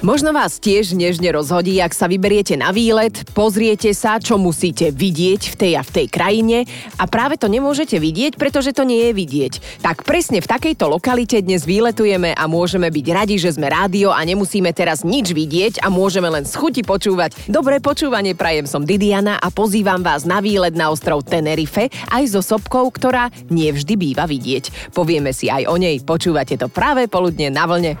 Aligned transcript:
Možno 0.00 0.32
vás 0.32 0.56
tiež 0.56 0.96
nežne 0.96 1.28
rozhodí, 1.28 1.76
ak 1.76 1.92
sa 1.92 2.08
vyberiete 2.08 2.56
na 2.56 2.72
výlet, 2.72 3.20
pozriete 3.36 3.92
sa, 3.92 4.16
čo 4.16 4.40
musíte 4.40 4.88
vidieť 4.96 5.52
v 5.52 5.54
tej 5.60 5.72
a 5.76 5.84
v 5.84 5.90
tej 5.92 6.06
krajine 6.08 6.64
a 6.96 7.04
práve 7.04 7.36
to 7.36 7.52
nemôžete 7.52 8.00
vidieť, 8.00 8.40
pretože 8.40 8.72
to 8.72 8.88
nie 8.88 8.96
je 8.96 9.12
vidieť. 9.12 9.52
Tak 9.84 10.08
presne 10.08 10.40
v 10.40 10.48
takejto 10.48 10.88
lokalite 10.88 11.44
dnes 11.44 11.68
výletujeme 11.68 12.32
a 12.32 12.48
môžeme 12.48 12.88
byť 12.88 13.06
radi, 13.12 13.36
že 13.36 13.52
sme 13.52 13.68
rádio 13.68 14.08
a 14.08 14.24
nemusíme 14.24 14.72
teraz 14.72 15.04
nič 15.04 15.36
vidieť 15.36 15.84
a 15.84 15.92
môžeme 15.92 16.32
len 16.32 16.48
z 16.48 16.56
chuti 16.56 16.80
počúvať. 16.80 17.52
Dobré 17.52 17.76
počúvanie 17.84 18.32
prajem 18.32 18.64
som 18.64 18.88
Didiana 18.88 19.36
a 19.36 19.52
pozývam 19.52 20.00
vás 20.00 20.24
na 20.24 20.40
výlet 20.40 20.72
na 20.72 20.88
ostrov 20.88 21.28
Tenerife 21.28 21.92
aj 22.08 22.24
so 22.24 22.40
sopkou, 22.40 22.88
ktorá 22.88 23.28
nevždy 23.52 24.00
býva 24.00 24.24
vidieť. 24.24 24.96
Povieme 24.96 25.36
si 25.36 25.52
aj 25.52 25.68
o 25.68 25.76
nej, 25.76 26.00
počúvate 26.00 26.56
to 26.56 26.72
práve 26.72 27.04
poludne 27.04 27.52
na 27.52 27.68
vlne. 27.68 28.00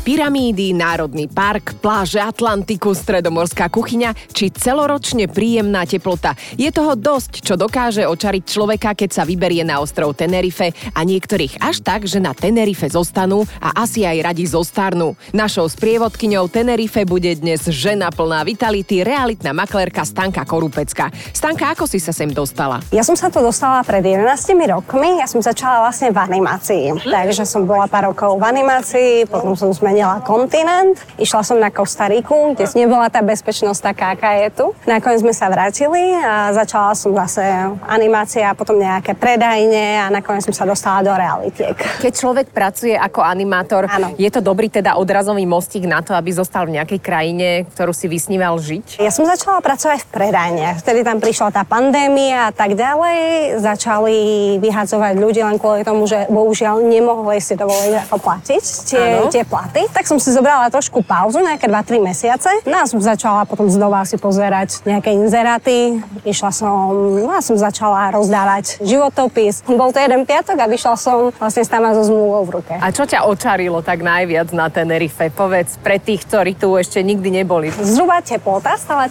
Pyramídy, 0.00 0.72
Národný 0.72 1.28
park, 1.28 1.76
pláže 1.76 2.16
Atlantiku, 2.16 2.96
stredomorská 2.96 3.68
kuchyňa 3.68 4.16
či 4.32 4.48
celoročne 4.48 5.28
príjemná 5.28 5.84
teplota. 5.84 6.32
Je 6.56 6.72
toho 6.72 6.96
dosť, 6.96 7.44
čo 7.44 7.60
dokáže 7.60 8.08
očariť 8.08 8.44
človeka, 8.48 8.96
keď 8.96 9.10
sa 9.12 9.28
vyberie 9.28 9.60
na 9.60 9.76
ostrov 9.76 10.16
Tenerife 10.16 10.72
a 10.96 11.04
niektorých 11.04 11.60
až 11.60 11.84
tak, 11.84 12.08
že 12.08 12.16
na 12.16 12.32
Tenerife 12.32 12.88
zostanú 12.88 13.44
a 13.60 13.76
asi 13.84 14.08
aj 14.08 14.32
radi 14.32 14.48
zostarnú. 14.48 15.20
Našou 15.36 15.68
sprievodkyňou 15.68 16.48
Tenerife 16.48 17.04
bude 17.04 17.36
dnes 17.36 17.60
žena 17.68 18.08
plná 18.08 18.40
vitality, 18.48 19.04
realitná 19.04 19.52
maklérka 19.52 20.08
Stanka 20.08 20.48
Korupecka. 20.48 21.12
Stanka, 21.36 21.76
ako 21.76 21.84
si 21.84 22.00
sa 22.00 22.16
sem 22.16 22.32
dostala? 22.32 22.80
Ja 22.88 23.04
som 23.04 23.20
sa 23.20 23.28
tu 23.28 23.44
dostala 23.44 23.84
pred 23.84 24.00
11 24.00 24.24
rokmi. 24.64 25.20
Ja 25.20 25.28
som 25.28 25.44
začala 25.44 25.84
vlastne 25.84 26.08
v 26.08 26.24
animácii. 26.24 27.04
Takže 27.04 27.44
som 27.44 27.68
bola 27.68 27.84
pár 27.84 28.08
rokov 28.08 28.40
v 28.40 28.48
animácii, 28.48 29.28
potom 29.28 29.52
som 29.52 29.68
zmenila 29.68 29.89
zmenila 29.90 30.22
kontinent. 30.22 31.02
Išla 31.18 31.42
som 31.42 31.58
na 31.58 31.74
Kostariku, 31.74 32.54
kde 32.54 32.70
nebola 32.78 33.10
tá 33.10 33.26
bezpečnosť 33.26 33.80
taká, 33.90 34.14
aká 34.14 34.38
je 34.46 34.48
tu. 34.54 34.66
Nakoniec 34.86 35.26
sme 35.26 35.34
sa 35.34 35.50
vrátili 35.50 36.14
a 36.22 36.54
začala 36.54 36.94
som 36.94 37.10
zase 37.10 37.42
animácia, 37.90 38.54
potom 38.54 38.78
nejaké 38.78 39.18
predajne 39.18 39.98
a 39.98 40.14
nakoniec 40.14 40.46
som 40.46 40.54
sa 40.54 40.62
dostala 40.62 41.02
do 41.02 41.10
realitiek. 41.10 41.74
Keď 41.74 42.12
človek 42.14 42.46
pracuje 42.54 42.94
ako 42.94 43.18
animátor, 43.18 43.90
Áno. 43.90 44.14
je 44.14 44.30
to 44.30 44.38
dobrý 44.38 44.70
teda 44.70 44.94
odrazový 44.94 45.42
mostík 45.42 45.90
na 45.90 46.06
to, 46.06 46.14
aby 46.14 46.30
zostal 46.30 46.70
v 46.70 46.78
nejakej 46.78 47.02
krajine, 47.02 47.66
ktorú 47.74 47.90
si 47.90 48.06
vysníval 48.06 48.62
žiť? 48.62 49.02
Ja 49.02 49.10
som 49.10 49.26
začala 49.26 49.58
pracovať 49.58 50.06
v 50.06 50.08
predajniach. 50.14 50.86
Vtedy 50.86 51.02
tam 51.02 51.18
prišla 51.18 51.50
tá 51.50 51.66
pandémia 51.66 52.46
a 52.46 52.52
tak 52.54 52.78
ďalej. 52.78 53.58
Začali 53.58 54.18
vyhadzovať 54.62 55.18
ľudí 55.18 55.42
len 55.42 55.58
kvôli 55.58 55.82
tomu, 55.82 56.06
že 56.06 56.30
bohužiaľ 56.30 56.78
nemohli 56.78 57.42
si 57.42 57.58
dovoliť 57.58 58.06
platiť 58.20 58.64
tie, 58.86 59.06
tie 59.32 59.42
platy 59.48 59.79
tak 59.88 60.04
som 60.04 60.20
si 60.20 60.28
zobrala 60.34 60.68
trošku 60.68 61.00
pauzu, 61.00 61.40
nejaké 61.40 61.64
2-3 61.64 62.04
mesiace. 62.04 62.50
Som 62.84 63.00
začala 63.00 63.48
potom 63.48 63.70
znova 63.70 64.04
si 64.04 64.20
pozerať 64.20 64.84
nejaké 64.84 65.14
inzeráty. 65.16 66.02
Išla 66.26 66.50
som, 66.52 66.92
no 67.16 67.32
a 67.32 67.40
som 67.40 67.56
začala 67.56 68.12
rozdávať 68.12 68.82
životopis. 68.84 69.64
Bol 69.64 69.94
to 69.94 70.02
jeden 70.02 70.26
piatok 70.26 70.58
a 70.58 70.66
vyšla 70.66 70.94
som 70.98 71.32
vlastne 71.36 71.62
stáva 71.64 71.94
so 71.94 72.04
zmluvou 72.04 72.42
v 72.48 72.50
ruke. 72.60 72.74
A 72.76 72.90
čo 72.90 73.06
ťa 73.06 73.24
očarilo 73.24 73.80
tak 73.80 74.02
najviac 74.04 74.50
na 74.52 74.68
Tenerife? 74.68 75.32
Povedz 75.32 75.78
pre 75.80 76.02
tých, 76.02 76.26
ktorí 76.26 76.58
tu 76.58 76.74
ešte 76.74 77.00
nikdy 77.00 77.44
neboli. 77.44 77.70
Zhruba 77.70 78.20
teplota, 78.20 78.74
stále 78.74 79.06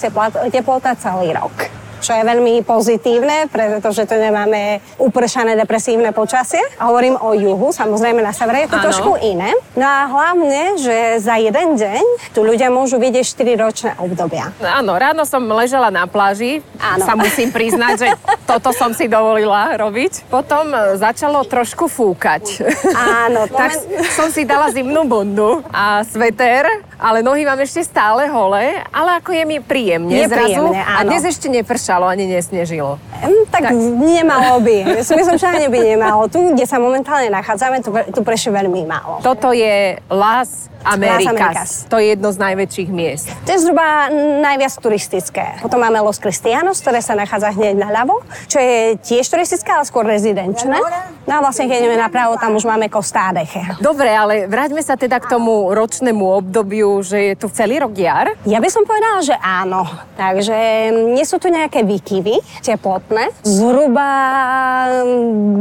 teplota 0.51 0.93
celý 0.99 1.33
rok 1.33 1.53
čo 1.99 2.15
je 2.15 2.23
veľmi 2.23 2.63
pozitívne, 2.63 3.51
pretože 3.51 4.07
tu 4.07 4.15
nemáme 4.15 4.79
upršané 4.97 5.59
depresívne 5.59 6.15
počasie. 6.15 6.63
Hovorím 6.79 7.19
o 7.19 7.35
juhu, 7.35 7.75
samozrejme 7.75 8.23
na 8.23 8.31
severe 8.31 8.65
je 8.65 8.71
to 8.71 8.79
ano. 8.79 8.85
trošku 8.87 9.11
iné. 9.19 9.51
No 9.75 9.85
a 9.85 10.07
hlavne, 10.07 10.79
že 10.79 11.19
za 11.19 11.35
jeden 11.35 11.75
deň 11.75 12.03
tu 12.31 12.47
ľudia 12.47 12.71
môžu 12.71 12.97
vidieť 12.97 13.25
4 13.35 13.59
ročné 13.59 13.91
obdobia. 13.99 14.55
Áno, 14.63 14.95
ráno 14.95 15.27
som 15.27 15.43
ležela 15.43 15.91
na 15.91 16.07
pláži, 16.07 16.63
ano. 16.79 17.03
sa 17.03 17.13
musím 17.19 17.51
priznať, 17.51 17.93
že 17.99 18.07
toto 18.47 18.71
som 18.71 18.95
si 18.95 19.11
dovolila 19.11 19.75
robiť. 19.75 20.31
Potom 20.31 20.71
e, 20.71 20.95
začalo 20.95 21.43
trošku 21.43 21.91
fúkať. 21.91 22.63
Áno. 22.95 23.45
tak 23.59 23.75
som 24.15 24.31
si 24.31 24.47
dala 24.47 24.71
zimnú 24.71 25.03
bundu 25.03 25.59
a 25.69 26.01
sveter, 26.07 26.65
ale 26.95 27.19
nohy 27.19 27.43
mám 27.43 27.59
ešte 27.59 27.83
stále 27.83 28.31
holé, 28.31 28.79
ale 28.89 29.19
ako 29.19 29.35
je 29.35 29.43
mi 29.43 29.57
príjemne 29.59 30.15
je 30.15 30.27
zrazu. 30.31 30.63
Áno. 30.71 30.95
A 30.95 31.03
dnes 31.03 31.23
ešte 31.27 31.51
nepršalo 31.51 31.88
nepršalo, 31.89 32.05
ani 32.05 32.25
nesnežilo. 32.29 33.01
Mm, 33.25 33.49
tak, 33.49 33.61
tak 33.65 33.73
nemalo 33.97 34.61
by. 34.61 35.01
Myslím, 35.01 35.25
že 35.25 35.47
ani 35.49 35.67
by 35.73 35.79
nemalo. 35.81 36.29
Tu, 36.29 36.37
kde 36.53 36.65
sa 36.69 36.77
momentálne 36.77 37.33
nachádzame, 37.33 37.81
tu, 37.81 37.89
tu 38.13 38.21
prešlo 38.21 38.53
veľmi 38.53 38.85
málo. 38.85 39.25
Toto 39.25 39.49
je 39.49 39.97
Las 40.13 40.69
Amerikas. 40.85 41.27
Amerikas. 41.27 41.69
To 41.91 41.99
je 41.99 42.15
jedno 42.15 42.31
z 42.31 42.37
najväčších 42.39 42.89
miest. 42.93 43.27
To 43.43 43.49
je 43.51 43.59
zhruba 43.59 44.07
najviac 44.39 44.73
turistické. 44.79 45.59
Potom 45.59 45.81
máme 45.83 45.99
Los 45.99 46.21
Cristianos, 46.21 46.79
ktoré 46.79 47.03
sa 47.03 47.19
nachádza 47.19 47.51
hneď 47.51 47.75
naľavo, 47.75 48.23
čo 48.47 48.63
je 48.63 48.95
tiež 49.03 49.27
turistické, 49.27 49.75
ale 49.75 49.83
skôr 49.83 50.07
rezidenčné. 50.07 50.79
No 51.27 51.31
a 51.35 51.39
vlastne, 51.43 51.67
keď 51.67 51.83
ideme 51.83 51.99
napravo, 51.99 52.39
tam 52.39 52.55
už 52.55 52.63
máme 52.63 52.87
Costa 52.87 53.35
Deche. 53.35 53.61
Dobre, 53.83 54.07
ale 54.07 54.47
vráťme 54.47 54.79
sa 54.79 54.95
teda 54.95 55.19
k 55.19 55.27
tomu 55.27 55.67
ročnému 55.75 56.23
obdobiu, 56.23 57.03
že 57.03 57.31
je 57.31 57.33
tu 57.35 57.51
celý 57.51 57.83
rok 57.83 57.91
jar. 57.99 58.31
Ja 58.47 58.63
by 58.63 58.69
som 58.71 58.87
povedala, 58.87 59.19
že 59.19 59.35
áno. 59.35 59.83
Takže 60.15 60.89
nie 61.11 61.27
sú 61.27 61.37
tu 61.43 61.51
nejaké 61.51 61.78
výkyvy 61.83 62.63
teplotné. 62.63 63.35
Zhruba 63.43 64.09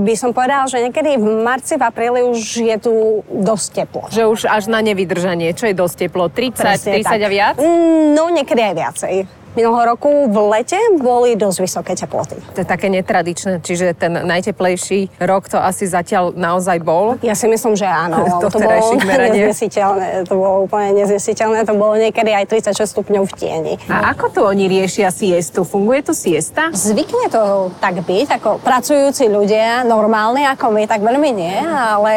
by 0.07 0.15
som 0.15 0.31
povedala, 0.31 0.71
že 0.71 0.79
niekedy 0.79 1.19
v 1.19 1.43
marci, 1.43 1.75
v 1.75 1.83
apríli 1.83 2.23
už 2.23 2.41
je 2.63 2.77
tu 2.79 2.95
dosť 3.27 3.69
teplo. 3.83 4.07
Že 4.13 4.23
už 4.31 4.41
až 4.47 4.71
na 4.71 4.79
nevidenie 4.79 5.09
vydržanie? 5.09 5.49
Čo 5.57 5.65
je 5.73 5.75
dosť 5.75 5.97
teplo? 6.05 6.29
30, 6.29 6.61
Presne 6.61 6.93
30 7.01 7.09
tak. 7.09 7.21
a 7.25 7.29
viac? 7.33 7.57
Mm, 7.57 8.05
no, 8.13 8.29
niekedy 8.29 8.61
aj 8.61 8.75
viacej 8.77 9.15
minulého 9.59 9.99
roku 9.99 10.31
v 10.31 10.37
lete 10.55 10.79
boli 11.03 11.35
dosť 11.35 11.59
vysoké 11.59 11.93
teploty. 11.99 12.39
To 12.55 12.63
je 12.63 12.69
také 12.69 12.87
netradičné, 12.87 13.59
čiže 13.59 13.99
ten 13.99 14.15
najteplejší 14.23 15.19
rok 15.19 15.51
to 15.51 15.59
asi 15.59 15.91
zatiaľ 15.91 16.31
naozaj 16.39 16.79
bol? 16.79 17.19
Ja 17.27 17.35
si 17.35 17.51
myslím, 17.51 17.75
že 17.75 17.91
áno. 17.91 18.23
to 18.43 18.55
bolo 18.55 18.95
neznesiteľné. 19.03 20.31
To 20.31 20.35
bolo 20.39 20.57
úplne 20.71 21.03
neznesiteľné. 21.03 21.67
To 21.67 21.75
bolo 21.75 21.99
niekedy 21.99 22.31
aj 22.31 22.47
36 22.71 22.95
stupňov 22.95 23.27
v 23.27 23.33
tieni. 23.35 23.75
A 23.91 24.15
ako 24.15 24.25
tu 24.31 24.41
oni 24.47 24.71
riešia 24.71 25.11
siestu? 25.11 25.67
Funguje 25.67 26.07
tu 26.07 26.15
siesta? 26.15 26.71
Zvykne 26.71 27.27
to 27.33 27.75
tak 27.83 27.99
byť, 28.07 28.39
ako 28.39 28.63
pracujúci 28.63 29.27
ľudia, 29.27 29.83
normálni 29.83 30.47
ako 30.47 30.71
my, 30.71 30.87
tak 30.87 31.03
veľmi 31.03 31.31
nie, 31.35 31.57
ale 31.67 32.13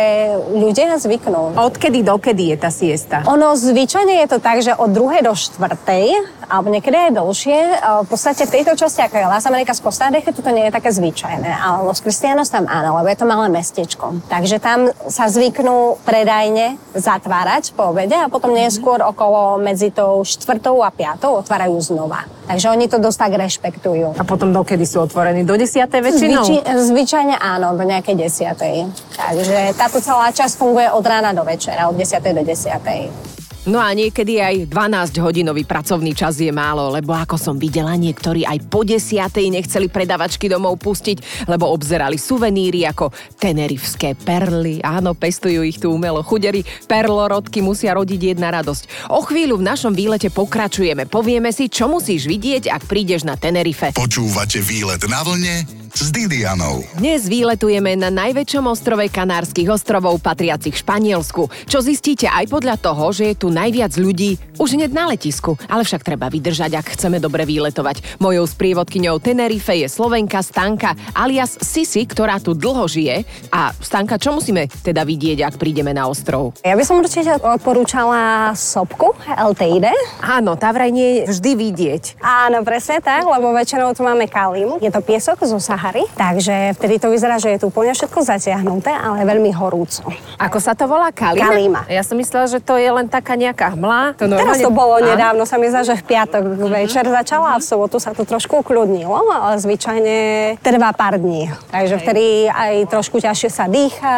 ľudia 0.53 1.01
zvyknú. 1.01 1.57
Odkedy 1.57 2.05
dokedy 2.05 2.53
je 2.53 2.57
tá 2.59 2.69
siesta? 2.69 3.25
Ono 3.25 3.57
zvyčajne 3.57 4.21
je 4.21 4.27
to 4.29 4.37
tak, 4.37 4.61
že 4.61 4.75
od 4.75 4.93
druhej 4.93 5.25
do 5.25 5.33
štvrtej 5.33 6.41
alebo 6.51 6.67
niekedy 6.67 7.07
aj 7.07 7.15
dlhšie. 7.31 7.59
V 8.03 8.07
podstate 8.11 8.43
v 8.43 8.51
tejto 8.59 8.75
časti, 8.75 8.99
ako 9.07 9.15
je 9.15 9.25
Las 9.31 9.47
Americas 9.47 9.79
Costa 9.79 10.11
Rica, 10.11 10.35
toto 10.35 10.51
nie 10.51 10.67
je 10.67 10.75
také 10.75 10.91
zvyčajné, 10.91 11.47
ale 11.47 11.87
Los 11.87 12.03
Cristianos 12.03 12.51
tam 12.51 12.67
áno, 12.67 12.99
lebo 12.99 13.07
je 13.07 13.15
to 13.15 13.23
malé 13.23 13.47
mestečko. 13.47 14.19
Takže 14.27 14.59
tam 14.59 14.91
sa 15.07 15.31
zvyknú 15.31 16.03
predajne 16.03 16.75
zatvárať 16.91 17.71
po 17.71 17.95
obede 17.95 18.19
a 18.19 18.27
potom 18.27 18.51
neskôr 18.51 18.99
okolo 18.99 19.55
medzi 19.63 19.95
tou 19.95 20.27
štvrtou 20.27 20.83
a 20.83 20.91
piatou 20.91 21.39
otvárajú 21.39 21.79
znova. 21.79 22.27
Takže 22.51 22.67
oni 22.67 22.91
to 22.91 22.99
dosť 22.99 23.17
tak 23.23 23.33
rešpektujú. 23.39 24.19
A 24.19 24.23
potom 24.27 24.51
dokedy 24.51 24.83
sú 24.83 24.99
otvorení? 25.07 25.47
Do 25.47 25.55
desiatej 25.55 26.03
väčšinou? 26.03 26.43
Zvyči, 26.43 26.59
zvyčajne 26.67 27.39
áno, 27.39 27.79
do 27.79 27.87
nejakej 27.87 28.27
desiatej. 28.27 28.91
Takže 29.15 29.71
táto 29.79 30.03
celá 30.03 30.35
časť 30.35 30.59
funguje 30.59 30.91
od 30.91 31.05
rána 31.07 31.31
do 31.31 31.47
večera, 31.47 31.87
od 31.87 31.95
10. 31.95 32.19
do 32.19 32.43
10. 32.43 33.40
No 33.69 33.77
a 33.77 33.93
niekedy 33.93 34.41
aj 34.41 34.73
12-hodinový 34.73 35.69
pracovný 35.69 36.17
čas 36.17 36.41
je 36.41 36.49
málo, 36.49 36.89
lebo 36.89 37.13
ako 37.13 37.37
som 37.37 37.61
videla, 37.61 37.93
niektorí 37.93 38.41
aj 38.41 38.57
po 38.65 38.81
desiatej 38.81 39.53
nechceli 39.53 39.85
predavačky 39.85 40.49
domov 40.49 40.81
pustiť, 40.81 41.45
lebo 41.45 41.69
obzerali 41.69 42.17
suveníry 42.17 42.89
ako 42.89 43.13
tenerifské 43.37 44.17
perly. 44.17 44.81
Áno, 44.81 45.13
pestujú 45.13 45.61
ich 45.61 45.77
tu 45.77 45.93
umelo. 45.93 46.25
Chuderi 46.25 46.65
perlorodky 46.89 47.61
musia 47.61 47.93
rodiť 47.93 48.33
jedna 48.33 48.49
radosť. 48.49 49.13
O 49.13 49.21
chvíľu 49.21 49.61
v 49.61 49.67
našom 49.69 49.93
výlete 49.93 50.33
pokračujeme. 50.33 51.05
Povieme 51.05 51.53
si, 51.53 51.69
čo 51.69 51.85
musíš 51.85 52.25
vidieť, 52.25 52.65
ak 52.65 52.89
prídeš 52.89 53.29
na 53.29 53.37
Tenerife. 53.37 53.93
Počúvate 53.93 54.57
výlet 54.57 55.05
na 55.05 55.21
vlne 55.21 55.80
s 55.91 56.07
Didianou. 56.15 56.87
Dnes 56.95 57.27
výletujeme 57.27 57.99
na 57.99 58.07
najväčšom 58.07 58.63
ostrove 58.71 59.03
Kanárskych 59.11 59.67
ostrovov 59.67 60.23
patriacich 60.23 60.79
Španielsku, 60.79 61.51
čo 61.67 61.83
zistíte 61.83 62.31
aj 62.31 62.47
podľa 62.47 62.79
toho, 62.79 63.11
že 63.11 63.31
je 63.31 63.35
tu 63.35 63.47
najviac 63.51 63.91
ľudí 63.99 64.39
už 64.55 64.77
hneď 64.77 64.91
na 64.93 65.11
letisku. 65.11 65.59
Ale 65.67 65.83
však 65.83 66.05
treba 66.05 66.31
vydržať, 66.31 66.77
ak 66.77 66.95
chceme 66.95 67.19
dobre 67.19 67.43
výletovať. 67.43 68.21
Mojou 68.21 68.45
sprievodkyňou 68.47 69.17
Tenerife 69.19 69.73
je 69.73 69.91
Slovenka 69.91 70.39
Stanka 70.45 70.95
alias 71.11 71.57
Sisi, 71.59 72.05
ktorá 72.05 72.37
tu 72.37 72.53
dlho 72.53 72.87
žije. 72.87 73.25
A 73.51 73.73
Stanka, 73.81 74.21
čo 74.21 74.31
musíme 74.31 74.71
teda 74.85 75.03
vidieť, 75.03 75.43
ak 75.43 75.57
prídeme 75.57 75.91
na 75.91 76.07
ostrov? 76.07 76.53
Ja 76.61 76.77
by 76.77 76.83
som 76.85 77.01
určite 77.01 77.41
odporúčala 77.41 78.53
sopku 78.53 79.17
El 79.25 79.57
Teide. 79.57 79.91
Áno, 80.21 80.55
tá 80.55 80.69
vraj 80.71 80.93
nie 80.93 81.25
je 81.25 81.35
vždy 81.35 81.51
vidieť. 81.57 82.03
Áno, 82.21 82.61
presne 82.61 83.01
tak, 83.01 83.25
lebo 83.25 83.49
väčšinou 83.51 83.97
tu 83.97 84.05
máme 84.05 84.29
kalím. 84.29 84.77
Je 84.77 84.93
to 84.93 85.01
piesok 85.01 85.41
zo 85.41 85.57
Sahary, 85.57 85.80
takže 86.13 86.77
vtedy 86.77 87.01
to 87.01 87.09
vyzerá, 87.09 87.41
že 87.41 87.57
je 87.57 87.65
tu 87.65 87.73
úplne 87.73 87.89
všetko 87.97 88.21
zatiahnuté, 88.21 88.93
ale 88.93 89.25
veľmi 89.25 89.49
horúco. 89.57 90.05
Ako 90.37 90.61
sa 90.61 90.77
to 90.77 90.85
volá? 90.85 91.09
Kalima? 91.09 91.49
Kalima. 91.49 91.81
Ja 91.89 92.05
som 92.05 92.21
myslela, 92.21 92.45
že 92.45 92.61
to 92.61 92.77
je 92.77 92.85
len 92.85 93.09
taká 93.09 93.33
nejaká 93.33 93.73
hmla. 93.73 94.13
To 94.21 94.29
Teraz 94.29 94.61
to 94.61 94.69
bolo 94.69 95.01
nedávno, 95.01 95.43
sa 95.49 95.57
mi 95.57 95.67
zdá, 95.73 95.81
že 95.81 95.97
v 95.97 96.03
piatok 96.05 96.43
večer 96.69 97.09
začala 97.09 97.55
a 97.55 97.61
v 97.61 97.65
sobotu 97.65 97.97
sa 97.97 98.13
to 98.13 98.21
trošku 98.21 98.61
ukludnilo, 98.61 99.17
ale 99.33 99.57
zvyčajne 99.57 100.17
trvá 100.61 100.93
pár 100.93 101.17
dní. 101.17 101.49
Takže 101.73 101.95
vtedy 101.97 102.45
aj 102.47 102.73
trošku 102.93 103.17
ťažšie 103.17 103.49
sa 103.49 103.65
dýcha, 103.65 104.17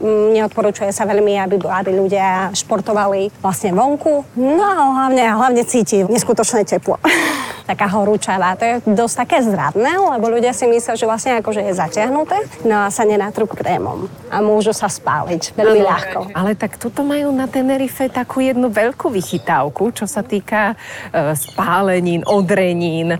mm, 0.00 0.40
neodporúčuje 0.40 0.90
sa 0.90 1.04
veľmi, 1.04 1.36
aby, 1.36 1.60
aby 1.60 1.90
ľudia 1.92 2.54
športovali 2.56 3.28
vlastne 3.44 3.76
vonku. 3.76 4.24
No 4.38 4.62
a 4.64 4.72
hlavne, 5.04 5.24
hlavne 5.28 5.62
cíti 5.68 6.06
neskutočné 6.06 6.64
teplo. 6.64 6.96
Taká 7.64 7.88
horúčavá, 7.88 8.52
to 8.60 8.64
je 8.64 8.74
dosť 8.92 9.14
také 9.24 9.36
zradné, 9.40 9.96
lebo 9.96 10.28
ľudia 10.28 10.52
si 10.52 10.68
myslia, 10.68 11.00
že 11.00 11.08
vlastne 11.08 11.40
akože 11.40 11.64
je 11.64 11.72
zatiahnuté, 11.72 12.36
no 12.68 12.84
a 12.84 12.92
sa 12.92 13.08
nenatrú 13.08 13.48
krémom 13.48 14.04
a 14.34 14.42
môžu 14.42 14.74
sa 14.74 14.90
spáliť 14.90 15.54
veľmi 15.54 15.80
ľahko. 15.86 16.34
Ale 16.34 16.58
tak 16.58 16.74
tuto 16.76 17.06
majú 17.06 17.30
na 17.30 17.46
Tenerife 17.46 18.10
takú 18.10 18.42
jednu 18.42 18.66
veľkú 18.66 19.08
vychytávku, 19.08 19.94
čo 19.94 20.10
sa 20.10 20.26
týka 20.26 20.74
e, 21.14 21.32
spálenín, 21.38 22.26
odrenín, 22.26 23.14
e, 23.14 23.18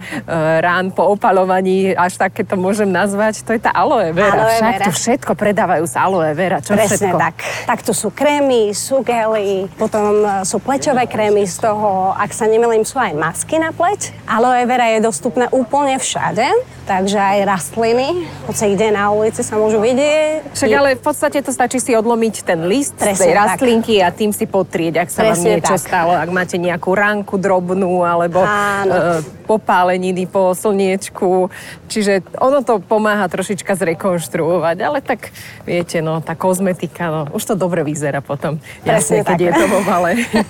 rán 0.59 0.91
po 0.91 1.15
opalovaní, 1.15 1.95
až 1.95 2.19
také 2.19 2.43
to 2.43 2.59
môžem 2.59 2.91
nazvať, 2.91 3.47
to 3.47 3.55
je 3.55 3.63
tá 3.63 3.71
aloe 3.71 4.11
vera. 4.11 4.43
Aloe 4.43 4.59
Však 4.59 4.75
vera. 4.75 4.85
tu 4.85 4.91
všetko 4.91 5.33
predávajú 5.39 5.85
z 5.87 5.95
aloe 5.95 6.31
vera. 6.35 6.59
Čo 6.59 6.75
Presne 6.75 7.15
všetko? 7.15 7.19
tak. 7.23 7.37
Tak 7.71 7.79
tu 7.87 7.93
sú 7.95 8.09
krémy, 8.11 8.75
sú 8.75 9.07
gely, 9.07 9.71
potom 9.79 10.21
e, 10.21 10.43
sú 10.43 10.59
pleťové 10.59 11.07
krémy, 11.07 11.47
z 11.47 11.63
toho, 11.63 12.11
ak 12.19 12.35
sa 12.35 12.51
nemýlim, 12.51 12.83
sú 12.83 12.99
aj 12.99 13.15
masky 13.15 13.63
na 13.63 13.71
pleť. 13.71 14.11
Aloe 14.35 14.67
vera 14.67 14.91
je 14.91 14.99
dostupné 14.99 15.47
úplne 15.55 15.95
všade, 15.95 16.43
takže 16.91 17.15
aj 17.15 17.47
rastliny, 17.47 18.27
hoci 18.51 18.75
kde 18.75 18.91
na 18.91 19.15
ulici 19.15 19.47
sa 19.47 19.55
môžu 19.55 19.79
vidieť. 19.79 20.51
Však 20.51 20.71
ale 20.75 20.99
v 20.99 21.03
podstate 21.07 21.39
to 21.39 21.55
stačí 21.55 21.79
si 21.79 21.95
odlomiť 21.95 22.43
ten 22.43 22.67
list 22.67 22.99
z 22.99 23.15
Presne 23.15 23.23
tej 23.23 23.31
tak. 23.31 23.39
rastlinky 23.39 23.95
a 24.03 24.11
tým 24.11 24.35
si 24.35 24.51
potrieť, 24.51 25.07
ak 25.07 25.09
sa 25.15 25.23
vám 25.23 25.39
Presne 25.39 25.51
niečo 25.55 25.79
tak. 25.79 25.87
stalo, 25.87 26.19
ak 26.19 26.31
máte 26.35 26.59
nejakú 26.59 26.91
ránku 26.99 27.39
drobnú 27.39 28.03
alebo 28.03 28.43
Áno. 28.43 29.23
e, 29.23 29.23
popáleniny 29.47 30.27
po 30.27 30.51
slniečku. 30.51 31.55
Čiže 31.87 32.35
ono 32.43 32.67
to 32.67 32.83
pomáha 32.83 33.31
trošička 33.31 33.79
zrekonštruovať, 33.79 34.77
ale 34.83 34.99
tak 34.99 35.31
viete, 35.63 36.03
no, 36.03 36.19
tá 36.19 36.35
kozmetika, 36.35 37.07
no, 37.07 37.21
už 37.31 37.43
to 37.45 37.55
dobre 37.55 37.87
vyzerá 37.87 38.19
potom. 38.19 38.59
Jasne, 38.83 39.23
Presne 39.23 39.31
keď 39.31 39.39
tak. 39.39 39.47
je 39.47 39.53
to 39.55 39.65
vo. 39.71 39.81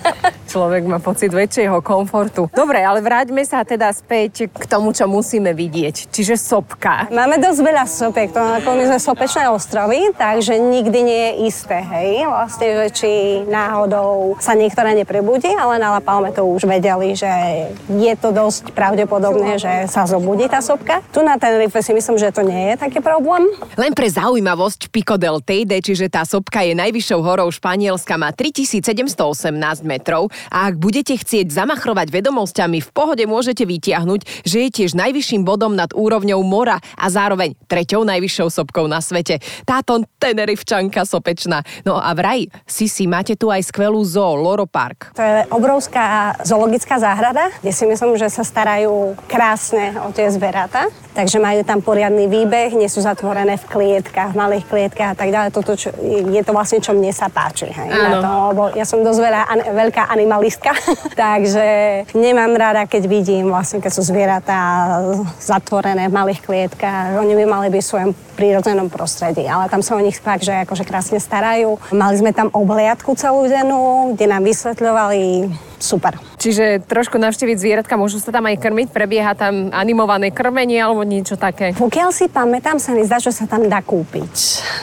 Človek 0.55 0.87
má 0.87 1.03
pocit 1.03 1.27
väčšieho 1.35 1.83
komfortu. 1.83 2.47
Dobre, 2.55 2.79
ale 2.79 3.03
vráťme 3.03 3.43
sa 3.43 3.67
teda 3.67 3.74
späť 3.91 4.47
k 4.47 4.63
tomu, 4.69 4.95
čo 4.95 5.09
musíme 5.09 5.51
vidieť. 5.51 6.13
Čiže 6.13 6.39
sopka. 6.39 7.09
Máme 7.11 7.41
dosť 7.41 7.59
veľa 7.59 7.85
sopiek, 7.89 8.29
to 8.31 8.39
ako 8.39 8.69
my 8.77 8.83
sme 8.87 8.99
sopečné 9.01 9.43
ostrovy, 9.51 10.13
takže 10.15 10.55
nikdy 10.55 10.99
nie 11.03 11.21
je 11.25 11.33
isté, 11.49 11.81
hej, 11.81 12.23
vlastne, 12.29 12.67
že 12.85 12.87
či 12.95 13.11
náhodou 13.49 14.39
sa 14.39 14.55
niektorá 14.55 14.95
neprebudí, 14.95 15.51
ale 15.57 15.81
na 15.81 15.97
La 15.97 16.01
Palme 16.01 16.31
to 16.31 16.47
už 16.47 16.63
vedeli, 16.69 17.17
že 17.17 17.27
je 17.91 18.13
to 18.15 18.31
dosť 18.31 18.71
pravdepodobné, 18.71 19.59
že 19.59 19.89
sa 19.91 20.07
zobudí 20.07 20.47
tá 20.47 20.63
sopka. 20.63 21.03
Tu 21.11 21.19
na 21.25 21.35
Tenerife 21.35 21.81
si 21.83 21.91
myslím, 21.91 22.15
že 22.15 22.31
to 22.31 22.45
nie 22.45 22.73
je 22.73 22.75
taký 22.79 23.03
problém. 23.03 23.43
Len 23.75 23.91
pre 23.91 24.07
zaujímavosť 24.07 24.87
Pico 24.93 25.19
del 25.19 25.43
Teide, 25.43 25.81
čiže 25.83 26.07
tá 26.07 26.23
sopka 26.23 26.63
je 26.63 26.77
najvyššou 26.77 27.19
horou 27.19 27.49
Španielska, 27.51 28.15
má 28.15 28.31
3718 28.31 29.51
metrov 29.83 30.29
a 30.47 30.69
ak 30.69 30.79
budete 30.79 31.17
chcieť 31.17 31.51
zamachrovať 31.51 32.07
vedomosťami, 32.13 32.79
v 32.79 32.89
pohode 32.93 33.23
môžete 33.25 33.64
vytiahnuť, 33.65 34.45
že 34.45 34.57
je 34.65 34.69
tiež 34.69 34.91
najvyšším 34.93 35.41
bodom 35.43 35.73
nad 35.73 35.89
úrovňou 35.91 36.39
mora 36.45 36.77
a 36.95 37.05
zároveň 37.09 37.57
treťou 37.65 38.05
najvyššou 38.05 38.47
sopkou 38.53 38.85
na 38.85 39.01
svete. 39.01 39.41
Táto 39.65 40.05
Tenerifčanka 40.21 41.03
sopečná. 41.03 41.65
No 41.83 41.97
a 41.97 42.13
vraj, 42.13 42.47
Sisi, 42.69 43.09
máte 43.09 43.33
tu 43.33 43.49
aj 43.49 43.65
skvelú 43.65 44.01
zoo, 44.05 44.37
Loro 44.37 44.69
Park. 44.69 45.13
To 45.17 45.21
je 45.21 45.45
obrovská 45.49 46.37
zoologická 46.45 47.01
záhrada, 47.01 47.49
kde 47.61 47.73
si 47.73 47.85
myslím, 47.89 48.15
že 48.15 48.29
sa 48.29 48.45
starajú 48.45 49.17
krásne 49.25 49.97
o 50.05 50.13
tie 50.13 50.29
zveratá. 50.29 50.89
Takže 51.15 51.39
majú 51.39 51.63
tam 51.63 51.79
poriadny 51.79 52.27
výbeh, 52.27 52.75
nie 52.75 52.91
sú 52.91 52.99
zatvorené 52.99 53.55
v 53.55 53.65
klietkách, 53.71 54.35
v 54.35 54.37
malých 54.37 54.65
klietkách 54.67 55.15
a 55.15 55.17
tak 55.17 55.29
ďalej. 55.31 55.49
Toto 55.55 55.71
čo, 55.79 55.95
je 56.03 56.41
to 56.43 56.51
vlastne, 56.51 56.83
čo 56.83 56.91
mne 56.91 57.15
sa 57.15 57.31
páči. 57.31 57.71
Hej, 57.71 57.87
na 57.87 58.19
to, 58.19 58.31
lebo 58.51 58.63
ja 58.75 58.83
som 58.83 58.99
dosť 58.99 59.19
veľa, 59.23 59.41
an, 59.47 59.59
veľká 59.79 60.11
animalistka, 60.11 60.75
takže 61.15 61.65
nemám 62.11 62.51
rada, 62.59 62.83
keď 62.83 63.07
vidím 63.07 63.54
vlastne, 63.55 63.79
keď 63.79 63.91
sú 63.95 64.03
zvieratá 64.03 64.59
zatvorené 65.39 66.11
v 66.11 66.17
malých 66.19 66.43
klietkách. 66.43 67.15
Oni 67.23 67.31
by 67.39 67.45
mali 67.47 67.67
byť 67.71 67.81
v 67.81 67.91
svojom 67.95 68.11
prírodzenom 68.35 68.91
prostredí, 68.91 69.47
ale 69.47 69.71
tam 69.71 69.79
sa 69.79 69.95
o 69.95 70.03
nich 70.03 70.19
fakt, 70.19 70.43
že 70.43 70.67
akože 70.67 70.83
krásne 70.83 71.23
starajú. 71.23 71.79
Mali 71.95 72.19
sme 72.19 72.35
tam 72.35 72.51
obhliadku 72.51 73.15
celú 73.15 73.47
dennú, 73.47 74.11
kde 74.11 74.25
nám 74.27 74.43
vysvetľovali 74.43 75.47
super. 75.79 76.19
Čiže 76.35 76.83
trošku 76.83 77.15
navštíviť 77.15 77.57
zvieratka, 77.57 77.95
môžu 77.95 78.19
sa 78.19 78.35
tam 78.35 78.49
aj 78.51 78.59
krmiť, 78.59 78.87
prebieha 78.91 79.31
tam 79.39 79.71
animované 79.71 80.35
krmenie 80.35 80.83
alebo 80.83 81.07
niečo 81.07 81.39
také. 81.39 81.71
Pokiaľ 81.77 82.09
si 82.11 82.27
pamätám, 82.27 82.75
sa 82.81 82.91
mi 82.91 83.07
zdá, 83.07 83.23
že 83.23 83.31
sa 83.31 83.47
tam 83.47 83.71
dá 83.71 83.79
kúpiť. 83.79 84.33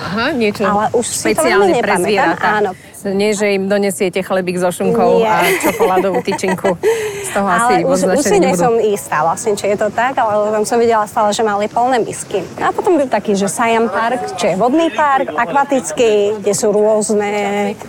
Aha, 0.00 0.32
niečo 0.32 0.64
Ale 0.64 0.88
už 0.96 1.06
si 1.06 1.36
to 1.36 1.44
veľmi 1.44 1.76
nepamätám, 1.76 2.40
áno. 2.40 2.70
Nie, 3.10 3.34
že 3.34 3.58
im 3.58 3.66
donesiete 3.66 4.22
chlebík 4.22 4.62
so 4.62 4.70
šunkou 4.70 5.22
Nie. 5.22 5.28
a 5.28 5.36
čokoládovú 5.58 6.22
tyčinku. 6.22 6.78
Z 7.26 7.30
toho 7.34 7.48
asi 7.48 7.82
Ale 7.82 7.88
moc 7.88 7.98
už, 7.98 8.18
už 8.18 8.24
si 8.24 8.38
nie 8.38 8.54
som 8.54 8.74
istá 8.78 9.26
vlastne, 9.26 9.58
či 9.58 9.72
je 9.72 9.76
to 9.78 9.88
tak, 9.90 10.14
ale 10.18 10.52
tam 10.54 10.62
som 10.62 10.78
videla 10.78 11.06
stále, 11.10 11.34
že 11.34 11.42
mali 11.42 11.66
plné 11.66 11.98
misky. 12.02 12.44
A 12.62 12.70
potom 12.70 12.96
byl 12.96 13.08
taký, 13.10 13.34
že 13.34 13.50
Siam 13.50 13.88
Park, 13.88 14.38
čo 14.38 14.52
je 14.52 14.54
vodný 14.54 14.90
park, 14.94 15.34
akvatický, 15.34 16.38
kde 16.38 16.52
sú 16.54 16.70
rôzne 16.70 17.30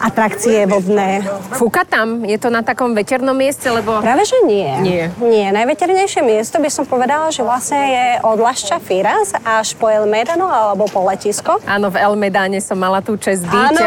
atrakcie 0.02 0.66
vodné. 0.66 1.22
Fúka 1.54 1.86
tam? 1.86 2.26
Je 2.26 2.38
to 2.42 2.50
na 2.50 2.66
takom 2.66 2.96
veternom 2.96 3.36
mieste, 3.36 3.68
lebo... 3.70 4.00
Práve, 4.02 4.26
že 4.26 4.38
nie. 4.48 4.70
Nie. 4.82 5.04
Nie, 5.22 5.48
najveternejšie 5.54 6.24
miesto 6.26 6.58
by 6.58 6.70
som 6.72 6.86
povedala, 6.88 7.30
že 7.30 7.44
vlastne 7.46 7.80
je 7.80 8.06
od 8.24 8.40
Las 8.40 8.64
Chafiras 8.64 9.36
až 9.44 9.76
po 9.76 9.92
El 9.92 10.08
Medano 10.08 10.48
alebo 10.48 10.88
po 10.88 11.04
letisko. 11.06 11.60
Áno, 11.68 11.92
v 11.92 12.00
Elmedáne 12.00 12.60
som 12.64 12.80
mala 12.80 13.04
tú 13.04 13.20
čest 13.20 13.44
byť. 13.46 13.74
Áno. 13.76 13.86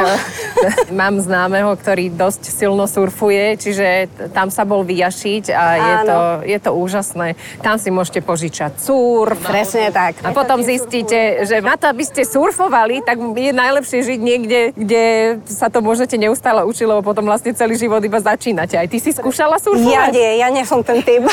Mám 1.16 1.24
známeho, 1.24 1.72
ktorý 1.80 2.12
dosť 2.12 2.52
silno 2.52 2.84
surfuje, 2.84 3.56
čiže 3.56 4.04
tam 4.36 4.52
sa 4.52 4.68
bol 4.68 4.84
vyjašiť 4.84 5.48
a 5.48 5.64
je 5.72 5.94
to, 6.04 6.18
je 6.44 6.58
to 6.60 6.70
úžasné. 6.76 7.28
Tam 7.64 7.80
si 7.80 7.88
môžete 7.88 8.20
požičať 8.20 8.76
surf. 8.76 9.40
Presne 9.40 9.88
tak. 9.96 10.20
A 10.20 10.36
potom 10.36 10.60
zistíte, 10.60 11.48
že 11.48 11.64
na 11.64 11.80
to, 11.80 11.88
aby 11.88 12.04
ste 12.04 12.20
surfovali, 12.20 13.00
tak 13.00 13.16
je 13.16 13.48
najlepšie 13.48 14.04
žiť 14.04 14.20
niekde, 14.20 14.60
kde 14.76 15.04
sa 15.48 15.72
to 15.72 15.80
môžete 15.80 16.20
neustále 16.20 16.60
učiť, 16.68 16.84
lebo 16.84 17.00
potom 17.00 17.24
vlastne 17.24 17.56
celý 17.56 17.80
život 17.80 18.04
iba 18.04 18.20
začínate. 18.20 18.76
Aj 18.76 18.84
ty 18.84 19.00
si 19.00 19.08
skúšala 19.08 19.56
Ja 19.56 19.64
surfovať? 19.64 20.12
nie, 20.12 20.30
ja 20.36 20.52
nie 20.52 20.68
som 20.68 20.84
ten 20.84 21.00
typ. 21.00 21.24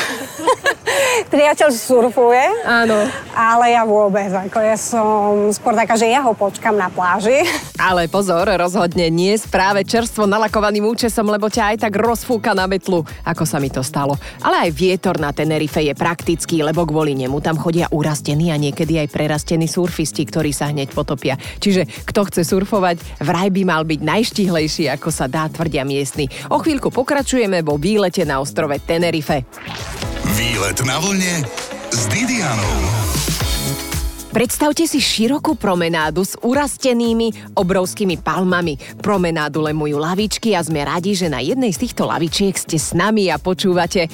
Priateľ 1.28 1.68
surfuje, 1.70 2.44
Áno. 2.64 3.04
ale 3.34 3.74
ja 3.74 3.82
vôbec. 3.84 4.30
Ako 4.30 4.58
ja 4.62 4.76
som 4.78 5.04
skôr 5.50 5.74
taká, 5.74 5.94
že 5.94 6.06
ja 6.06 6.22
ho 6.22 6.32
počkam 6.32 6.74
na 6.74 6.88
pláži. 6.88 7.44
Ale 7.74 8.06
pozor, 8.06 8.46
rozhodne 8.46 9.10
nie 9.10 9.34
s 9.34 9.46
práve 9.74 9.90
čerstvo 9.90 10.30
nalakovaným 10.30 10.86
účesom, 10.86 11.26
lebo 11.26 11.50
ťa 11.50 11.74
aj 11.74 11.76
tak 11.82 11.98
rozfúka 11.98 12.54
na 12.54 12.70
metlu, 12.70 13.02
ako 13.26 13.42
sa 13.42 13.58
mi 13.58 13.74
to 13.74 13.82
stalo. 13.82 14.14
Ale 14.38 14.62
aj 14.62 14.70
vietor 14.70 15.18
na 15.18 15.34
Tenerife 15.34 15.82
je 15.82 15.90
praktický, 15.98 16.62
lebo 16.62 16.86
kvôli 16.86 17.18
nemu 17.18 17.42
tam 17.42 17.58
chodia 17.58 17.90
urastení 17.90 18.54
a 18.54 18.56
niekedy 18.56 19.02
aj 19.02 19.10
prerastení 19.10 19.66
surfisti, 19.66 20.22
ktorí 20.30 20.54
sa 20.54 20.70
hneď 20.70 20.94
potopia. 20.94 21.34
Čiže 21.58 21.90
kto 22.06 22.22
chce 22.22 22.46
surfovať, 22.46 23.18
vraj 23.18 23.50
by 23.50 23.62
mal 23.66 23.82
byť 23.82 23.98
najštihlejší, 23.98 24.94
ako 24.94 25.10
sa 25.10 25.26
dá, 25.26 25.50
tvrdia 25.50 25.82
miestni. 25.82 26.30
O 26.54 26.62
chvíľku 26.62 26.94
pokračujeme 26.94 27.66
vo 27.66 27.74
výlete 27.74 28.22
na 28.22 28.38
ostrove 28.38 28.78
Tenerife. 28.78 29.42
Výlet 30.38 30.78
na 30.86 31.02
vlne 31.02 31.42
s 31.90 32.06
Didianou. 32.14 33.03
Predstavte 34.34 34.82
si 34.90 34.98
širokú 34.98 35.54
promenádu 35.54 36.26
s 36.26 36.34
urastenými 36.42 37.54
obrovskými 37.54 38.18
palmami. 38.18 38.74
Promenádu 38.98 39.62
lemujú 39.62 39.94
lavičky 39.94 40.58
a 40.58 40.60
sme 40.66 40.82
radi, 40.82 41.14
že 41.14 41.30
na 41.30 41.38
jednej 41.38 41.70
z 41.70 41.86
týchto 41.86 42.02
lavičiek 42.10 42.58
ste 42.58 42.74
s 42.74 42.98
nami 42.98 43.30
a 43.30 43.38
počúvate 43.38 44.10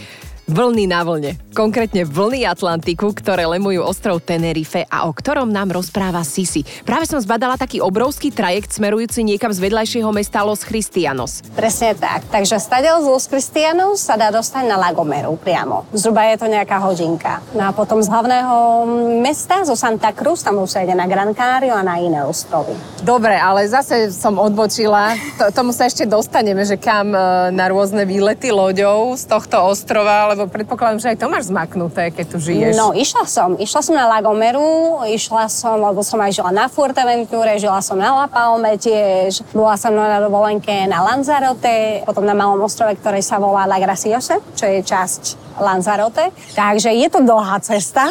Vlny 0.50 0.90
na 0.90 1.07
vlne. 1.07 1.38
konkrétne 1.61 2.09
vlny 2.09 2.49
Atlantiku, 2.49 3.12
ktoré 3.12 3.45
lemujú 3.45 3.85
ostrov 3.85 4.23
Tenerife 4.25 4.88
a 4.88 5.04
o 5.07 5.12
ktorom 5.12 5.50
nám 5.50 5.76
rozpráva 5.76 6.25
Sisi. 6.25 6.64
Práve 6.88 7.04
som 7.04 7.21
zbadala 7.21 7.61
taký 7.61 7.85
obrovský 7.85 8.33
trajekt 8.33 8.73
smerujúci 8.73 9.23
niekam 9.26 9.52
z 9.52 9.61
vedľajšieho 9.61 10.09
mesta 10.09 10.40
Los 10.40 10.64
Cristianos. 10.64 11.45
Presne 11.52 11.92
tak. 11.99 12.25
Takže 12.33 12.57
stadiel 12.57 13.02
z 13.04 13.07
Los 13.12 13.28
Cristianos 13.28 14.00
sa 14.00 14.16
dá 14.16 14.33
dostať 14.33 14.64
na 14.66 14.80
Lagomeru 14.80 15.37
priamo. 15.37 15.85
Zhruba 15.92 16.26
je 16.33 16.40
to 16.40 16.47
nejaká 16.49 16.80
hodinka. 16.80 17.45
No 17.52 17.69
a 17.69 17.71
potom 17.76 18.00
z 18.00 18.09
hlavného 18.09 18.57
mesta, 19.21 19.62
zo 19.69 19.76
Santa 19.76 20.16
Cruz, 20.16 20.40
tam 20.40 20.64
už 20.64 20.71
sa 20.71 20.80
ide 20.80 20.97
na 20.97 21.04
Gran 21.04 21.37
Canaria 21.37 21.76
a 21.76 21.85
na 21.85 22.00
iné 22.00 22.25
ostrovy. 22.25 22.73
Dobre, 23.04 23.37
ale 23.37 23.69
zase 23.69 24.09
som 24.14 24.40
odbočila. 24.40 25.14
To, 25.37 25.52
tomu 25.52 25.76
sa 25.76 25.87
ešte 25.87 26.09
dostaneme, 26.09 26.64
že 26.64 26.80
kam 26.80 27.12
e, 27.12 27.52
na 27.52 27.69
rôzne 27.69 28.09
výlety 28.09 28.49
loďou 28.49 29.12
z 29.12 29.28
tohto 29.28 29.61
ostrova, 29.69 30.33
lebo 30.41 30.49
predpokladám, 30.49 30.99
že 31.05 31.09
aj 31.13 31.19
to 31.21 31.27
máš 31.29 31.45
zmaknuté, 31.53 32.09
keď 32.09 32.27
tu 32.33 32.37
žiješ. 32.41 32.75
No, 32.81 32.97
išla 32.97 33.29
som. 33.29 33.61
Išla 33.61 33.81
som 33.85 33.95
na 33.95 34.09
Lagomeru, 34.09 35.05
išla 35.05 35.53
som, 35.53 35.77
lebo 35.77 36.01
som 36.01 36.17
aj 36.17 36.41
žila 36.41 36.51
na 36.51 36.67
Fuerteventure, 36.73 37.61
žila 37.61 37.85
som 37.85 38.01
na 38.01 38.25
La 38.25 38.27
Palme 38.27 38.81
tiež, 38.81 39.45
bola 39.53 39.77
som 39.77 39.93
na 39.93 40.23
dovolenke 40.23 40.89
na 40.89 41.05
Lanzarote, 41.05 42.01
potom 42.09 42.25
na 42.25 42.33
malom 42.33 42.65
ostrove, 42.65 42.97
ktorý 42.97 43.21
sa 43.21 43.37
volá 43.37 43.69
La 43.69 43.77
Graciose, 43.77 44.41
čo 44.57 44.65
je 44.65 44.81
časť 44.81 45.50
Lanzarote. 45.59 46.30
Takže 46.54 46.95
je 46.95 47.09
to 47.11 47.25
dlhá 47.26 47.59
cesta. 47.64 48.07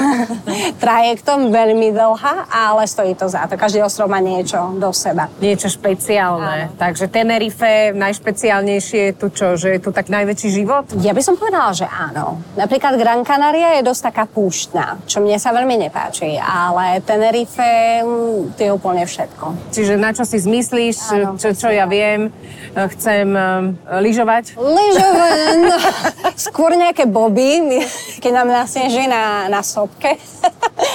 Trajektom 0.82 1.54
veľmi 1.54 1.94
dlhá, 1.94 2.50
ale 2.50 2.88
stojí 2.88 3.14
to 3.14 3.30
za 3.30 3.46
to. 3.46 3.54
Každý 3.54 3.82
ostrov 3.82 4.10
má 4.10 4.18
niečo 4.18 4.74
do 4.80 4.90
seba. 4.90 5.30
Niečo 5.38 5.70
špeciálne. 5.70 6.72
Áno. 6.72 6.78
Takže 6.78 7.06
Tenerife, 7.12 7.94
najšpeciálnejšie 7.94 9.00
je 9.10 9.12
tu 9.14 9.26
čo? 9.30 9.54
Že 9.54 9.78
je 9.78 9.80
tu 9.80 9.90
tak 9.94 10.10
najväčší 10.10 10.48
život? 10.50 10.84
Ja 11.04 11.14
by 11.14 11.22
som 11.22 11.38
povedala, 11.38 11.70
že 11.76 11.86
áno. 11.86 12.42
Napríklad 12.58 12.98
Gran 12.98 13.22
Canaria 13.22 13.78
je 13.78 13.86
dosť 13.86 14.02
taká 14.12 14.24
púštna, 14.26 14.98
čo 15.06 15.22
mne 15.22 15.36
sa 15.36 15.52
veľmi 15.52 15.76
nepáči, 15.88 16.38
ale 16.38 17.00
Tenerife 17.04 18.02
mm, 18.02 18.56
to 18.56 18.60
je 18.64 18.70
úplne 18.72 19.04
všetko. 19.04 19.70
Čiže 19.72 19.94
na 19.98 20.10
čo 20.16 20.24
si 20.24 20.40
zmyslíš, 20.40 20.96
čo, 21.36 21.48
čo 21.52 21.68
ja 21.68 21.84
viem, 21.84 22.32
chcem 22.76 23.26
um, 23.32 23.76
lyžovať? 24.00 24.56
Lyžovať, 24.56 25.38
no. 25.64 25.76
Skôr 26.56 26.72
nejaké 26.72 27.04
boby, 27.04 27.68
keď 28.24 28.32
nám 28.32 28.48
nasneží 28.48 29.04
na, 29.04 29.44
na 29.52 29.60
sopke. 29.60 30.16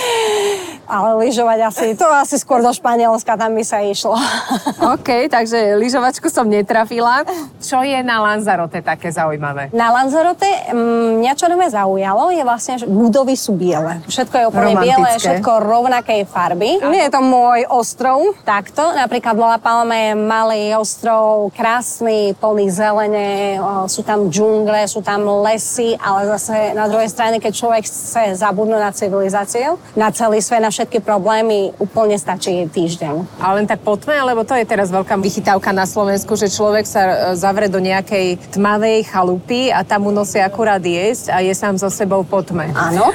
Ale 0.90 1.22
lyžovať 1.22 1.60
asi, 1.70 1.86
to 1.94 2.10
asi 2.10 2.42
skôr 2.42 2.66
do 2.66 2.74
Španielska, 2.74 3.38
tam 3.38 3.54
by 3.54 3.62
sa 3.62 3.86
išlo. 3.86 4.18
OK, 4.98 5.30
takže 5.30 5.78
lyžovačku 5.78 6.34
som 6.34 6.50
netrafila. 6.50 7.30
Čo 7.72 7.88
je 7.88 8.04
na 8.04 8.20
Lanzarote 8.20 8.84
také 8.84 9.16
zaujímavé? 9.16 9.72
Na 9.72 9.96
Lanzarote 9.96 10.44
mm, 10.76 11.24
mňa 11.24 11.34
čo 11.40 11.48
nové 11.48 11.72
zaujalo 11.72 12.36
je 12.36 12.44
vlastne, 12.44 12.76
že 12.84 12.84
budovy 12.84 13.40
sú 13.40 13.56
biele. 13.56 14.04
Všetko 14.12 14.36
je 14.36 14.46
úplne 14.52 14.76
biele, 14.76 15.08
všetko 15.16 15.64
rovnakej 15.64 16.28
farby. 16.28 16.84
Nie 16.92 17.08
je 17.08 17.16
to 17.16 17.24
môj 17.24 17.64
ostrov. 17.72 18.36
Takto, 18.44 18.92
napríklad 18.92 19.40
La 19.40 19.56
Palme 19.56 20.12
je 20.12 20.14
malý 20.20 20.76
ostrov, 20.76 21.48
krásny, 21.56 22.36
plný 22.36 22.68
zelene, 22.68 23.56
sú 23.88 24.04
tam 24.04 24.28
džungle, 24.28 24.84
sú 24.92 25.00
tam 25.00 25.24
les 25.48 25.64
si, 25.64 25.96
ale 25.96 26.28
zase 26.28 26.76
na 26.76 26.92
druhej 26.92 27.08
strane, 27.08 27.40
keď 27.40 27.56
človek 27.56 27.88
chce 27.88 28.36
zabudnúť 28.36 28.82
na 28.84 28.92
civilizáciu, 28.92 29.80
na 29.96 30.12
celý 30.12 30.44
svet, 30.44 30.60
na 30.60 30.76
všetky 30.76 31.00
problémy, 31.00 31.72
úplne 31.80 32.20
stačí 32.20 32.68
týždeň. 32.68 33.40
Ale 33.40 33.64
len 33.64 33.68
tak 33.72 33.80
po 33.80 33.96
tme, 33.96 34.20
lebo 34.28 34.44
to 34.44 34.60
je 34.60 34.68
teraz 34.68 34.92
veľká 34.92 35.16
vychytávka 35.24 35.72
na 35.72 35.88
Slovensku, 35.88 36.36
že 36.36 36.52
človek 36.52 36.84
sa 36.84 37.02
e, 37.08 37.16
zavre 37.62 37.70
do 37.70 37.78
nejakej 37.78 38.58
tmavej 38.58 39.06
chalupy 39.06 39.70
a 39.70 39.86
tam 39.86 40.10
mu 40.10 40.12
nosí 40.12 40.42
akurát 40.42 40.82
jesť 40.82 41.30
a 41.30 41.46
je 41.46 41.54
sám 41.54 41.78
so 41.78 41.94
sebou 41.94 42.26
po 42.26 42.42
tme. 42.42 42.74
Áno. 42.74 43.14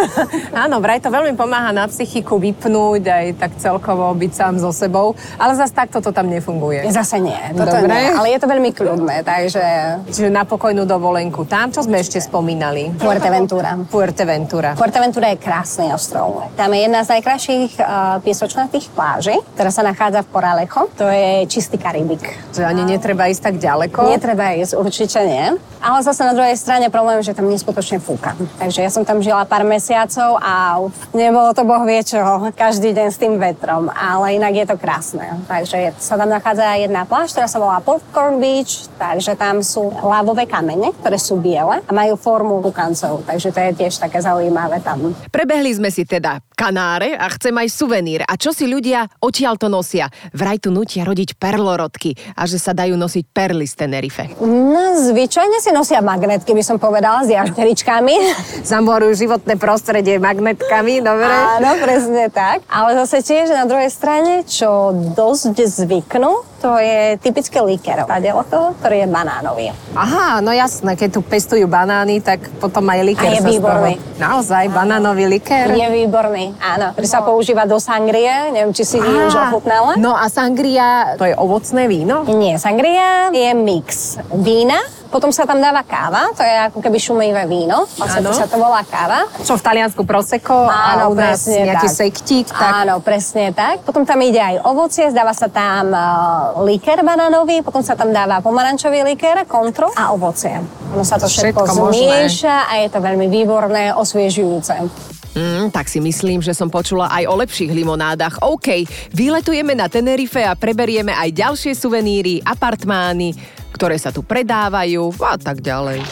Áno, 0.64 0.80
vraj 0.80 0.96
to 0.96 1.12
veľmi 1.12 1.36
pomáha 1.36 1.76
na 1.76 1.84
psychiku 1.92 2.40
vypnúť 2.40 3.02
aj 3.04 3.26
tak 3.36 3.52
celkovo 3.60 4.08
byť 4.16 4.32
sám 4.32 4.54
so 4.56 4.72
sebou, 4.72 5.12
ale 5.36 5.52
zase 5.60 5.76
takto 5.76 6.00
to 6.00 6.08
tam 6.08 6.32
nefunguje. 6.32 6.88
Zase 6.88 7.20
nie, 7.20 7.36
toto 7.52 7.84
Dobre. 7.84 7.92
nie, 7.92 8.08
ale 8.16 8.26
je 8.32 8.38
to 8.40 8.48
veľmi 8.48 8.70
kľudné, 8.72 9.16
takže... 9.28 9.64
Čiže 10.08 10.32
na 10.32 10.48
pokojnú 10.48 10.88
dovolenku 10.88 11.44
tam, 11.44 11.68
čo 11.68 11.84
sme 11.84 12.00
ešte 12.00 12.16
spomínali? 12.16 12.96
Fuerteventura. 12.96 13.76
Fuerteventura. 13.92 14.72
Fuerteventura 14.72 15.36
je 15.36 15.38
krásny 15.40 15.92
ostrov. 15.92 16.48
Tam 16.56 16.72
je 16.72 16.80
jedna 16.88 17.04
z 17.04 17.20
najkrajších 17.20 17.76
uh, 17.76 18.24
piesočnatých 18.24 18.88
pláží, 18.96 19.36
ktorá 19.52 19.68
sa 19.68 19.84
nachádza 19.84 20.24
v 20.24 20.28
Poralecho. 20.32 20.88
To 20.96 21.04
je 21.12 21.44
čistý 21.50 21.76
Karibik. 21.76 22.24
Že 22.56 22.64
ani 22.64 22.96
netreba 22.96 23.28
ísť 23.28 23.42
tak 23.52 23.56
ďaleko? 23.58 23.81
Netreba 23.88 24.54
ísť, 24.54 24.78
určite 24.78 25.18
nie. 25.24 25.56
Ale 25.82 25.98
zase 26.06 26.22
na 26.22 26.30
druhej 26.30 26.54
strane 26.54 26.86
problém, 26.94 27.18
že 27.26 27.34
tam 27.34 27.50
neskutočne 27.50 27.98
fúka. 27.98 28.38
Takže 28.62 28.86
ja 28.86 28.90
som 28.92 29.02
tam 29.02 29.18
žila 29.18 29.42
pár 29.42 29.66
mesiacov 29.66 30.38
a 30.38 30.78
nebolo 31.10 31.50
to 31.50 31.66
boh 31.66 31.82
vie 31.82 31.98
čo, 32.06 32.22
každý 32.54 32.94
deň 32.94 33.08
s 33.10 33.18
tým 33.18 33.34
vetrom, 33.42 33.90
ale 33.90 34.38
inak 34.38 34.54
je 34.54 34.66
to 34.70 34.76
krásne. 34.78 35.26
Takže 35.50 35.98
sa 35.98 36.14
tam 36.14 36.30
nachádza 36.30 36.78
jedna 36.78 37.02
pláž, 37.02 37.34
ktorá 37.34 37.50
sa 37.50 37.58
volá 37.58 37.82
Popcorn 37.82 38.38
Beach, 38.38 38.86
takže 38.94 39.34
tam 39.34 39.58
sú 39.58 39.90
lávové 39.90 40.46
kamene, 40.46 40.94
ktoré 41.02 41.18
sú 41.18 41.42
biele 41.42 41.82
a 41.82 41.90
majú 41.90 42.14
formu 42.14 42.62
kukancov, 42.62 43.26
takže 43.26 43.50
to 43.50 43.58
je 43.58 43.70
tiež 43.82 43.98
také 43.98 44.22
zaujímavé 44.22 44.78
tam. 44.78 45.10
Prebehli 45.34 45.74
sme 45.74 45.90
si 45.90 46.06
teda 46.06 46.38
Kanáre 46.54 47.18
a 47.18 47.26
chcem 47.34 47.50
aj 47.58 47.68
suvenír. 47.74 48.22
A 48.22 48.38
čo 48.38 48.54
si 48.54 48.70
ľudia 48.70 49.10
odtiaľ 49.18 49.58
to 49.58 49.66
nosia? 49.66 50.06
Vraj 50.30 50.62
tu 50.62 50.70
nutia 50.70 51.02
rodiť 51.02 51.34
perlorodky 51.34 52.14
a 52.38 52.46
že 52.46 52.62
sa 52.62 52.70
dajú 52.70 52.94
nosiť 52.94 53.24
perly 53.34 53.61
z 53.66 53.74
Tenerife. 53.74 54.24
No, 54.42 54.94
zvyčajne 54.98 55.58
si 55.58 55.70
nosia 55.74 56.04
magnetky, 56.04 56.52
by 56.52 56.64
som 56.64 56.76
povedala, 56.78 57.26
s 57.26 57.32
jašteričkami. 57.32 58.14
Zamborujú 58.72 59.26
životné 59.26 59.58
prostredie 59.58 60.20
magnetkami, 60.22 61.02
dobre? 61.02 61.32
Áno, 61.58 61.78
presne 61.82 62.28
tak. 62.30 62.62
Ale 62.70 62.94
zase 63.02 63.24
tiež 63.24 63.50
na 63.50 63.64
druhej 63.66 63.90
strane, 63.90 64.46
čo 64.46 64.94
dosť 65.16 65.64
zvyknú, 65.66 66.51
to 66.62 66.78
je 66.78 67.18
typické 67.18 67.58
liker. 67.58 68.06
to, 68.46 68.60
ktorý 68.78 69.02
je 69.02 69.08
banánový. 69.10 69.74
Aha, 69.98 70.38
no 70.38 70.54
jasné, 70.54 70.94
keď 70.94 71.18
tu 71.18 71.20
pestujú 71.26 71.66
banány, 71.66 72.22
tak 72.22 72.38
potom 72.62 72.86
aj 72.86 73.02
liker 73.02 73.26
A 73.26 73.34
je 73.34 73.42
výborný. 73.42 73.94
Naozaj, 74.22 74.70
banánový 74.70 75.26
liker? 75.26 75.74
Je 75.74 75.88
výborný, 75.90 76.54
áno. 76.62 76.94
Ktorý 76.94 77.08
no. 77.10 77.14
sa 77.18 77.20
používa 77.26 77.66
do 77.66 77.82
sangrie, 77.82 78.54
neviem, 78.54 78.70
či 78.70 78.86
si 78.86 79.02
už 79.02 79.34
ochutnala. 79.34 79.98
No 79.98 80.14
a 80.14 80.30
sangria, 80.30 81.18
to 81.18 81.26
je 81.26 81.34
ovocné 81.34 81.90
víno? 81.90 82.22
Nie, 82.30 82.62
sangria 82.62 83.34
je 83.34 83.50
mix 83.58 84.22
vína, 84.30 84.78
potom 85.12 85.28
sa 85.28 85.44
tam 85.44 85.60
dáva 85.60 85.84
káva, 85.84 86.32
to 86.32 86.40
je 86.40 86.54
ako 86.72 86.80
keby 86.80 86.96
šumivé 86.96 87.44
víno. 87.44 87.84
Vlastne 88.00 88.24
to 88.24 88.32
sa 88.32 88.48
to 88.48 88.56
volá 88.56 88.80
káva. 88.88 89.28
Čo 89.44 89.60
v 89.60 89.62
Taliansku 89.62 90.08
prosecco 90.08 90.64
Áno, 90.64 90.72
a 90.72 91.12
u 91.12 91.14
nás 91.14 91.44
nejaký 91.44 91.88
tak. 91.92 91.98
sektík. 92.00 92.46
Tak... 92.48 92.88
Áno, 92.88 93.04
presne 93.04 93.52
tak. 93.52 93.84
Potom 93.84 94.08
tam 94.08 94.16
ide 94.24 94.40
aj 94.40 94.64
ovocie, 94.64 95.12
dáva 95.12 95.36
sa 95.36 95.52
tam 95.52 95.92
uh, 95.92 96.64
liker 96.64 97.04
banánový, 97.04 97.60
potom 97.60 97.84
sa 97.84 97.92
tam 97.92 98.08
dáva 98.08 98.40
pomarančový 98.40 99.04
liker, 99.04 99.44
kontro 99.44 99.92
a 99.92 100.16
ovocie. 100.16 100.56
Ono 100.96 101.04
sa 101.04 101.20
to 101.20 101.28
všetko, 101.28 101.68
všetko 101.68 101.92
zmieša 101.92 102.56
a 102.72 102.72
je 102.80 102.88
to 102.88 102.98
veľmi 103.04 103.28
výborné, 103.28 103.92
osviežujúce. 103.92 104.88
Mm, 105.32 105.72
tak 105.72 105.88
si 105.88 105.96
myslím, 105.96 106.44
že 106.44 106.52
som 106.52 106.68
počula 106.68 107.08
aj 107.08 107.24
o 107.24 107.34
lepších 107.40 107.72
limonádach. 107.72 108.44
OK, 108.44 108.84
vyletujeme 109.16 109.72
na 109.72 109.88
Tenerife 109.88 110.44
a 110.44 110.52
preberieme 110.52 111.16
aj 111.16 111.32
ďalšie 111.32 111.72
suveníry, 111.72 112.44
apartmány, 112.44 113.32
ktoré 113.72 113.96
sa 113.96 114.12
tu 114.12 114.20
predávajú 114.22 115.10
a 115.24 115.36
tak 115.40 115.64
ďalej. 115.64 116.04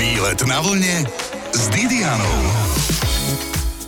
Výlet 0.00 0.40
na 0.48 0.58
vlne 0.64 1.06
s 1.54 1.62
Didianou. 1.70 2.63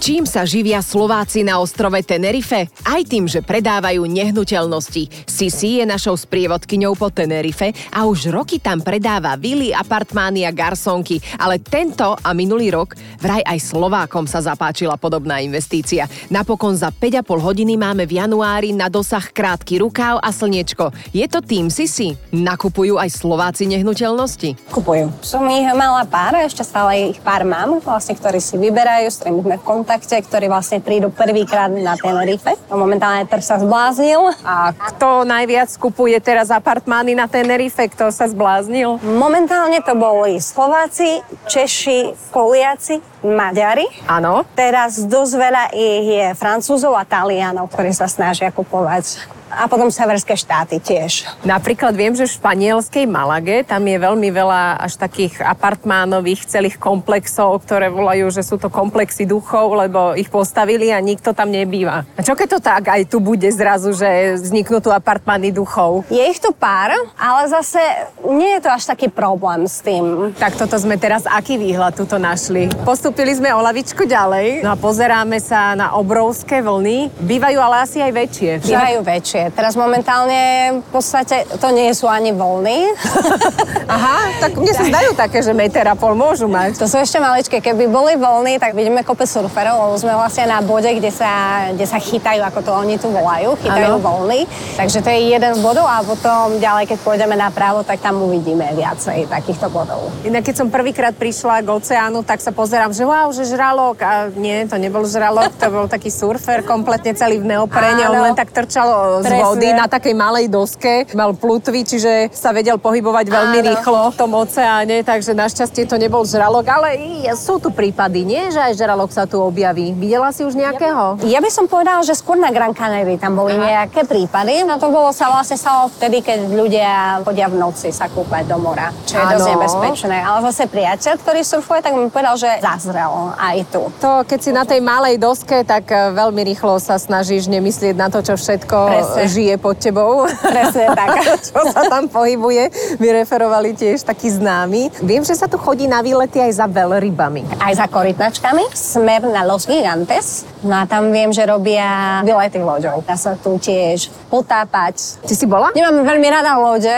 Čím 0.07 0.23
sa 0.23 0.47
živia 0.47 0.79
Slováci 0.87 1.43
na 1.43 1.59
ostrove 1.59 1.99
Tenerife? 2.07 2.71
Aj 2.87 3.03
tým, 3.03 3.27
že 3.27 3.43
predávajú 3.43 4.07
nehnuteľnosti. 4.07 5.27
Sisi 5.27 5.83
je 5.83 5.85
našou 5.85 6.15
sprievodkyňou 6.15 6.95
po 6.95 7.11
Tenerife 7.11 7.75
a 7.91 8.07
už 8.07 8.31
roky 8.31 8.63
tam 8.63 8.87
predáva 8.87 9.35
vily, 9.35 9.75
apartmány 9.75 10.47
a 10.47 10.55
garsonky, 10.55 11.19
ale 11.43 11.59
tento 11.59 12.15
a 12.23 12.31
minulý 12.39 12.71
rok 12.71 12.95
vraj 13.19 13.43
aj 13.43 13.59
Slovákom 13.59 14.31
sa 14.31 14.39
zapáčila 14.39 14.95
podobná 14.95 15.43
investícia. 15.43 16.07
Napokon 16.31 16.79
za 16.79 16.95
5,5 16.95 17.27
hodiny 17.43 17.75
máme 17.75 18.07
v 18.07 18.23
januári 18.23 18.71
na 18.79 18.87
dosah 18.87 19.27
krátky 19.27 19.83
rukáv 19.83 20.23
a 20.23 20.31
slniečko. 20.31 20.95
Je 21.11 21.27
to 21.27 21.43
tým 21.43 21.67
Sisi? 21.67 22.15
Nakupujú 22.31 22.95
aj 22.95 23.11
Slováci 23.11 23.67
nehnuteľnosti? 23.67 24.71
Kupujú. 24.71 25.11
Som 25.27 25.51
ich 25.51 25.67
mala 25.75 26.07
pár, 26.07 26.39
ešte 26.47 26.63
stále 26.63 27.11
ich 27.11 27.19
pár 27.19 27.43
mám, 27.43 27.83
vlastne, 27.83 28.15
ktorí 28.15 28.39
si 28.39 28.55
vyberajú, 28.55 29.11
s 29.11 29.19
ktorými 29.19 29.43
sme 29.43 29.59
kontakte, 29.97 30.29
ktorí 30.29 30.53
vlastne 30.53 30.85
prídu 30.85 31.09
prvýkrát 31.09 31.73
na 31.73 31.97
Tenerife. 31.97 32.53
No, 32.69 32.77
momentálne 32.77 33.25
trh 33.25 33.41
sa 33.41 33.57
zbláznil. 33.57 34.29
A 34.45 34.77
kto 34.77 35.25
najviac 35.25 35.73
kupuje 35.81 36.21
teraz 36.21 36.53
apartmány 36.53 37.17
na 37.17 37.25
Tenerife? 37.25 37.89
Kto 37.89 38.13
sa 38.13 38.29
zbláznil? 38.29 39.01
Momentálne 39.01 39.81
to 39.81 39.97
boli 39.97 40.37
Slováci, 40.37 41.25
Češi, 41.49 42.13
Poliaci, 42.29 43.01
Maďari. 43.25 43.89
Áno. 44.05 44.45
Teraz 44.53 45.01
dosť 45.01 45.33
veľa 45.33 45.65
ich 45.73 46.05
je 46.13 46.27
Francúzov 46.37 46.93
a 46.93 47.09
Talianov, 47.09 47.73
ktorí 47.73 47.97
sa 47.97 48.05
snažia 48.05 48.53
kupovať 48.53 49.33
a 49.51 49.71
potom 49.71 49.89
severské 49.91 50.35
štáty 50.35 50.83
tiež. 50.83 51.27
Napríklad 51.47 51.95
viem, 51.95 52.13
že 52.13 52.27
v 52.27 52.37
španielskej 52.39 53.05
Malage 53.07 53.63
tam 53.67 53.83
je 53.87 53.97
veľmi 53.97 54.29
veľa 54.31 54.83
až 54.83 54.99
takých 54.99 55.41
apartmánových 55.43 56.47
celých 56.51 56.77
komplexov, 56.77 57.63
ktoré 57.63 57.89
volajú, 57.89 58.29
že 58.31 58.43
sú 58.43 58.59
to 58.59 58.69
komplexy 58.69 59.25
duchov, 59.25 59.79
lebo 59.79 60.19
ich 60.19 60.29
postavili 60.29 60.91
a 60.91 60.99
nikto 60.99 61.31
tam 61.33 61.51
nebýva. 61.55 62.05
A 62.19 62.21
čo 62.23 62.35
keď 62.35 62.49
to 62.57 62.61
tak 62.63 62.83
aj 62.91 63.03
tu 63.07 63.23
bude 63.23 63.47
zrazu, 63.55 63.95
že 63.95 64.39
vzniknú 64.39 64.83
tu 64.83 64.91
apartmány 64.91 65.55
duchov? 65.55 66.05
Je 66.11 66.23
ich 66.23 66.43
tu 66.43 66.51
pár, 66.51 66.93
ale 67.15 67.47
zase 67.47 67.81
nie 68.27 68.59
je 68.59 68.61
to 68.67 68.71
až 68.71 68.85
taký 68.91 69.09
problém 69.09 69.65
s 69.71 69.81
tým. 69.81 70.35
Tak 70.35 70.59
toto 70.59 70.77
sme 70.77 70.99
teraz 70.99 71.25
aký 71.25 71.57
výhľad 71.57 71.95
tuto 71.95 72.19
našli? 72.19 72.69
Postupili 72.83 73.33
sme 73.33 73.55
o 73.55 73.61
lavičku 73.63 74.05
ďalej 74.05 74.67
no 74.67 74.75
a 74.75 74.77
pozeráme 74.77 75.39
sa 75.39 75.73
na 75.79 75.95
obrovské 75.95 76.61
vlny. 76.61 77.15
Bývajú 77.23 77.59
ale 77.63 77.77
asi 77.87 77.99
aj 78.03 78.13
väčšie. 78.13 78.51
Bývajú 78.67 79.01
väčšie. 79.07 79.36
Teraz 79.53 79.77
momentálne 79.77 80.73
v 80.81 80.89
podstate 80.91 81.45
to 81.61 81.69
nie 81.71 81.93
sú 81.93 82.09
ani 82.09 82.33
voľny. 82.33 82.91
Aha, 83.95 84.26
tak 84.47 84.63
mne 84.63 84.73
sa 84.73 84.85
zdajú 84.87 85.11
také, 85.19 85.39
že 85.43 85.53
meter 85.53 85.85
a 85.91 85.95
pol 85.99 86.15
môžu 86.15 86.47
mať. 86.47 86.79
To 86.79 86.87
sú 86.87 86.97
ešte 87.03 87.19
maličké. 87.19 87.59
Keby 87.59 87.91
boli 87.91 88.15
voľny, 88.15 88.63
tak 88.63 88.79
vidíme 88.79 89.03
kope 89.03 89.27
surferov, 89.27 89.91
lebo 89.91 89.97
sme 89.99 90.15
vlastne 90.15 90.47
na 90.47 90.63
bode, 90.63 90.87
kde 90.87 91.11
sa, 91.11 91.67
kde 91.75 91.87
sa 91.87 91.99
chytajú, 91.99 92.41
ako 92.47 92.59
to 92.63 92.71
oni 92.71 92.95
tu 92.97 93.11
volajú, 93.11 93.59
chytajú 93.59 93.99
ano. 93.99 94.05
voľny. 94.05 94.47
Takže 94.79 95.03
to 95.03 95.09
je 95.11 95.21
jeden 95.35 95.53
z 95.53 95.61
bodov 95.61 95.87
a 95.91 96.07
potom 96.07 96.63
ďalej, 96.63 96.87
keď 96.95 96.99
pôjdeme 97.03 97.35
napravo, 97.35 97.83
tak 97.83 97.99
tam 97.99 98.23
uvidíme 98.23 98.71
viacej 98.77 99.27
takýchto 99.27 99.67
bodov. 99.69 100.09
Inak 100.23 100.47
keď 100.47 100.55
som 100.63 100.69
prvýkrát 100.71 101.15
prišla 101.19 101.67
k 101.67 101.69
oceánu, 101.75 102.23
tak 102.23 102.39
sa 102.39 102.55
pozerám, 102.55 102.95
že 102.95 103.03
wow, 103.03 103.35
že 103.35 103.43
žralok. 103.49 103.99
A 104.07 104.31
nie, 104.31 104.63
to 104.71 104.79
nebol 104.79 105.03
žralok, 105.03 105.51
to 105.59 105.67
bol 105.73 105.91
taký 105.91 106.13
surfer, 106.13 106.63
kompletne 106.63 107.17
celý 107.19 107.43
v 107.43 107.51
neoprene. 107.57 108.07
On 108.07 108.23
len 108.31 108.37
tak 108.39 108.55
trčal 108.55 109.23
z 109.27 109.33
vody 109.43 109.75
na 109.75 109.91
takej 109.91 110.15
malej 110.15 110.47
doske. 110.47 111.09
Mal 111.17 111.35
plutvy, 111.35 111.83
čiže 111.83 112.31
sa 112.31 112.53
vedel 112.53 112.79
pohybovať 112.79 113.27
veľmi 113.27 113.59
Áno. 113.65 113.69
rýchlo 113.73 114.01
v 114.13 114.17
tom 114.17 114.31
oceáne, 114.37 115.01
takže 115.01 115.33
našťastie 115.33 115.89
to 115.89 115.97
nebol 115.97 116.23
žralok, 116.23 116.69
ale 116.69 117.01
sú 117.33 117.57
tu 117.57 117.73
prípady, 117.73 118.29
nie? 118.29 118.53
Že 118.53 118.61
aj 118.71 118.73
žralok 118.77 119.11
sa 119.13 119.25
tu 119.25 119.41
objaví. 119.41 119.97
Videla 119.97 120.31
si 120.31 120.45
už 120.45 120.55
nejakého? 120.55 121.25
Ja 121.25 121.41
by 121.41 121.51
som 121.51 121.65
povedala, 121.67 122.05
že 122.05 122.13
skôr 122.13 122.37
na 122.37 122.53
Gran 122.53 122.77
Canaria 122.77 123.17
tam 123.17 123.37
boli 123.37 123.57
Aha. 123.57 123.87
nejaké 123.89 124.05
prípady. 124.05 124.63
No 124.65 124.77
to 124.77 124.93
bolo 124.93 125.11
sa 125.11 125.33
vlastne 125.33 125.57
stalo 125.57 125.89
vtedy, 125.89 126.21
keď 126.21 126.39
ľudia 126.53 127.21
chodia 127.25 127.49
v 127.49 127.57
noci 127.59 127.89
sa 127.91 128.07
kúpať 128.07 128.45
do 128.49 128.57
mora, 128.61 128.93
čo 129.09 129.17
je 129.19 129.25
ano. 129.25 129.33
dosť 129.37 129.49
nebezpečné. 129.57 130.17
Ale 130.21 130.39
zase 130.53 130.65
priateľ, 130.69 131.15
ktorý 131.21 131.41
surfuje, 131.43 131.81
tak 131.83 131.93
mi 131.97 132.09
povedal, 132.13 132.37
že 132.37 132.51
zazrel 132.61 133.33
aj 133.37 133.57
tu. 133.73 133.83
To, 134.03 134.23
keď 134.23 134.39
si 134.39 134.51
na 134.53 134.65
tej 134.65 134.81
malej 134.81 135.17
doske, 135.21 135.65
tak 135.67 135.89
eh, 135.91 136.13
veľmi 136.13 136.43
rýchlo 136.47 136.79
sa 136.79 137.01
snažíš 137.01 137.49
nemyslieť 137.49 137.95
na 137.97 138.09
to, 138.13 138.21
čo 138.23 138.35
všetko 138.37 138.77
Presne. 138.91 139.23
žije 139.27 139.55
pod 139.59 139.77
tebou. 139.81 140.27
Presne 140.27 140.93
tak. 140.93 141.09
čo 141.49 141.61
sa 141.73 141.83
tam 141.87 142.07
pohybuje. 142.07 142.97
Vyreferovali 142.99 143.75
tiež 143.77 144.03
takí 144.17 144.33
známi. 144.33 144.89
Viem, 145.05 145.21
že 145.21 145.37
sa 145.37 145.45
tu 145.45 145.61
chodí 145.61 145.85
na 145.85 146.01
výlety 146.01 146.41
aj 146.41 146.57
za 146.57 146.65
veľrybami. 146.65 147.61
Aj 147.61 147.77
za 147.77 147.85
korytnačkami. 147.85 148.73
Smer 148.73 149.29
na 149.29 149.45
Los 149.45 149.69
Gigantes. 149.69 150.49
No 150.67 150.83
a 150.83 150.85
tam 150.85 151.15
viem, 151.15 151.31
že 151.31 151.47
robia 151.47 152.21
výlety 152.27 152.59
loďou. 152.59 152.99
Dá 153.07 153.15
sa 153.15 153.39
tu 153.39 153.55
tiež 153.63 154.11
potápať. 154.27 155.23
Ty 155.23 155.35
si 155.39 155.47
bola? 155.47 155.71
Nemám 155.71 156.03
veľmi 156.03 156.27
rada 156.27 156.59
lode, 156.59 156.91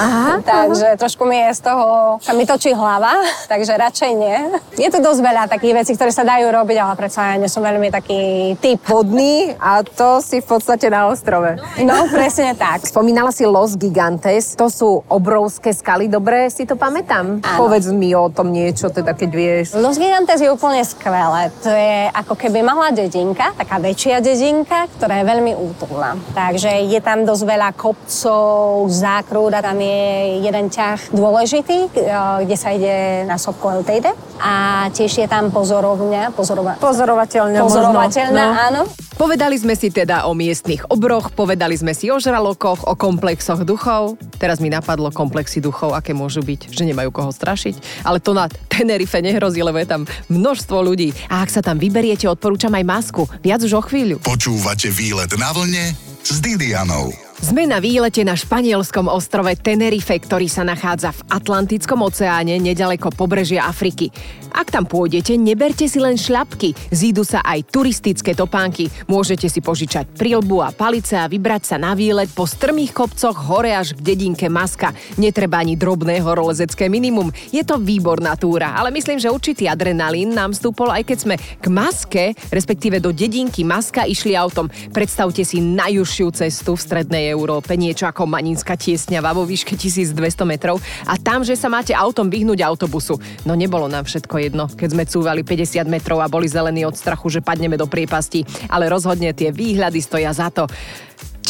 aha, 0.00 0.40
takže 0.48 0.96
aha. 0.96 0.98
trošku 0.98 1.28
mi 1.28 1.36
je 1.36 1.50
z 1.52 1.60
toho, 1.68 2.16
sa 2.24 2.32
mi 2.32 2.48
točí 2.48 2.72
hlava, 2.72 3.12
takže 3.52 3.76
radšej 3.76 4.10
nie. 4.16 4.38
Je 4.80 4.88
tu 4.88 5.04
dosť 5.04 5.20
veľa 5.20 5.44
takých 5.52 5.84
vecí, 5.84 5.92
ktoré 5.92 6.08
sa 6.08 6.24
dajú 6.24 6.48
robiť, 6.48 6.76
ale 6.80 6.94
predsa 6.96 7.34
ja 7.34 7.36
nie 7.36 7.52
som 7.52 7.60
veľmi 7.60 7.92
taký 7.92 8.56
typ. 8.56 8.80
Vodný 8.88 9.52
a 9.60 9.84
to 9.84 10.24
si 10.24 10.40
v 10.40 10.46
podstate 10.48 10.88
na 10.88 11.12
ostrove. 11.12 11.60
No, 11.84 12.08
presne 12.08 12.56
tak. 12.56 12.88
Spomínala 12.88 13.28
si 13.36 13.44
Los 13.44 13.76
Gigantes, 13.76 14.56
to 14.56 14.72
sú 14.72 15.04
obrovské 15.12 15.76
skaly, 15.76 16.08
dobre 16.08 16.48
si 16.48 16.64
to 16.64 16.80
pamätám? 16.80 17.44
Áno. 17.44 17.58
Povedz 17.68 17.92
mi 17.92 18.16
o 18.16 18.32
tom 18.32 18.48
niečo, 18.48 18.88
teda 18.88 19.12
keď 19.12 19.30
vieš. 19.30 19.66
Los 19.76 20.00
Gigantes 20.00 20.40
je 20.40 20.48
úplne 20.48 20.80
skvelé. 20.80 21.52
To 21.60 21.68
je 21.68 22.08
ako 22.16 22.32
keby 22.40 22.64
malá 22.64 22.88
dedinka, 23.10 23.50
taká 23.58 23.82
väčšia 23.82 24.22
dedinka, 24.22 24.86
ktorá 24.94 25.18
je 25.18 25.24
veľmi 25.26 25.52
útulná. 25.58 26.14
Takže 26.30 26.86
je 26.86 27.00
tam 27.02 27.26
dosť 27.26 27.42
veľa 27.42 27.74
kopcov, 27.74 28.86
zákrúd 28.86 29.50
a 29.50 29.58
tam 29.58 29.82
je 29.82 30.38
jeden 30.46 30.70
ťah 30.70 31.10
dôležitý, 31.10 31.90
eh, 31.90 32.46
kde 32.46 32.56
sa 32.56 32.70
ide 32.70 33.26
na 33.26 33.34
sopku 33.34 33.66
El 33.66 33.82
Teide. 33.82 34.14
A 34.38 34.86
tiež 34.94 35.26
je 35.26 35.26
tam 35.26 35.50
pozorovňa, 35.50 36.30
pozorova- 36.32 36.78
pozorovateľňa. 36.78 37.58
Pozorovateľná, 37.60 38.44
no. 38.46 38.56
áno. 38.56 38.82
Povedali 39.20 39.52
sme 39.60 39.76
si 39.76 39.92
teda 39.92 40.24
o 40.24 40.32
miestnych 40.32 40.88
obroch, 40.88 41.28
povedali 41.36 41.76
sme 41.76 41.92
si 41.92 42.08
o 42.08 42.16
žralokoch, 42.16 42.88
o 42.88 42.96
komplexoch 42.96 43.68
duchov. 43.68 44.16
Teraz 44.40 44.64
mi 44.64 44.72
napadlo 44.72 45.12
komplexy 45.12 45.60
duchov, 45.60 45.92
aké 45.92 46.16
môžu 46.16 46.40
byť, 46.40 46.72
že 46.72 46.88
nemajú 46.88 47.12
koho 47.12 47.28
strašiť. 47.28 48.08
Ale 48.08 48.16
to 48.24 48.32
na 48.32 48.48
Tenerife 48.72 49.20
nehrozí, 49.20 49.60
lebo 49.60 49.76
je 49.76 49.92
tam 49.92 50.08
množstvo 50.32 50.80
ľudí. 50.80 51.12
A 51.28 51.44
ak 51.44 51.52
sa 51.52 51.60
tam 51.60 51.76
vyberiete, 51.76 52.24
odporúčam 52.32 52.72
aj 52.72 52.84
masku. 53.00 53.24
Viac 53.40 53.64
už 53.64 53.72
o 53.80 53.82
chvíľu. 53.82 54.20
Počúvate 54.20 54.92
výlet 54.92 55.32
na 55.40 55.56
vlne 55.56 55.96
s 56.20 56.36
Didianou. 56.44 57.08
Sme 57.40 57.64
na 57.64 57.80
výlete 57.80 58.20
na 58.20 58.36
španielskom 58.36 59.08
ostrove 59.08 59.48
Tenerife, 59.56 60.12
ktorý 60.12 60.44
sa 60.44 60.60
nachádza 60.60 61.16
v 61.16 61.24
Atlantickom 61.32 62.04
oceáne 62.04 62.60
nedaleko 62.60 63.08
pobrežia 63.08 63.64
Afriky. 63.64 64.12
Ak 64.50 64.74
tam 64.74 64.84
pôjdete, 64.84 65.38
neberte 65.38 65.86
si 65.86 66.02
len 66.02 66.18
šľapky, 66.18 66.74
zídu 66.90 67.22
sa 67.22 67.38
aj 67.46 67.70
turistické 67.70 68.34
topánky. 68.34 68.90
Môžete 69.06 69.46
si 69.46 69.62
požičať 69.62 70.10
prilbu 70.18 70.66
a 70.66 70.74
palice 70.74 71.14
a 71.14 71.30
vybrať 71.30 71.62
sa 71.70 71.76
na 71.78 71.94
výlet 71.94 72.26
po 72.34 72.44
strmých 72.50 72.90
kopcoch 72.90 73.36
hore 73.46 73.70
až 73.70 73.94
k 73.94 74.02
dedinke 74.02 74.50
Maska. 74.50 74.90
Netreba 75.14 75.62
ani 75.62 75.78
drobné 75.78 76.18
horolezecké 76.18 76.90
minimum. 76.90 77.30
Je 77.54 77.62
to 77.62 77.78
výborná 77.78 78.34
túra, 78.34 78.74
ale 78.74 78.90
myslím, 78.90 79.22
že 79.22 79.30
určitý 79.30 79.70
adrenalín 79.70 80.34
nám 80.34 80.50
vstúpol 80.50 80.90
aj 80.90 81.06
keď 81.06 81.18
sme 81.22 81.34
k 81.38 81.66
Maske, 81.70 82.24
respektíve 82.50 82.98
do 82.98 83.14
dedinky 83.14 83.62
Maska 83.62 84.04
išli 84.10 84.34
autom. 84.34 84.66
Predstavte 84.90 85.46
si 85.46 85.62
najúžšiu 85.62 86.26
cestu 86.34 86.74
v 86.74 86.82
strednej 86.82 87.30
Európe, 87.30 87.78
niečo 87.78 88.10
ako 88.10 88.26
Maninská 88.26 88.74
tiesňava 88.74 89.30
vo 89.30 89.46
výške 89.46 89.78
1200 89.78 90.18
metrov 90.42 90.82
a 91.06 91.14
tam, 91.14 91.46
že 91.46 91.54
sa 91.54 91.70
máte 91.70 91.94
autom 91.94 92.26
vyhnúť 92.26 92.64
autobusu. 92.66 93.20
No 93.46 93.54
nebolo 93.54 93.86
nám 93.86 94.08
všetko 94.08 94.39
jedno, 94.40 94.64
keď 94.66 94.88
sme 94.96 95.04
cúvali 95.04 95.44
50 95.44 95.84
metrov 95.84 96.24
a 96.24 96.32
boli 96.32 96.48
zelení 96.48 96.88
od 96.88 96.96
strachu, 96.96 97.28
že 97.28 97.44
padneme 97.44 97.76
do 97.76 97.84
priepasti, 97.84 98.42
ale 98.72 98.88
rozhodne 98.88 99.36
tie 99.36 99.52
výhľady 99.52 100.00
stoja 100.00 100.32
za 100.32 100.48
to. 100.48 100.64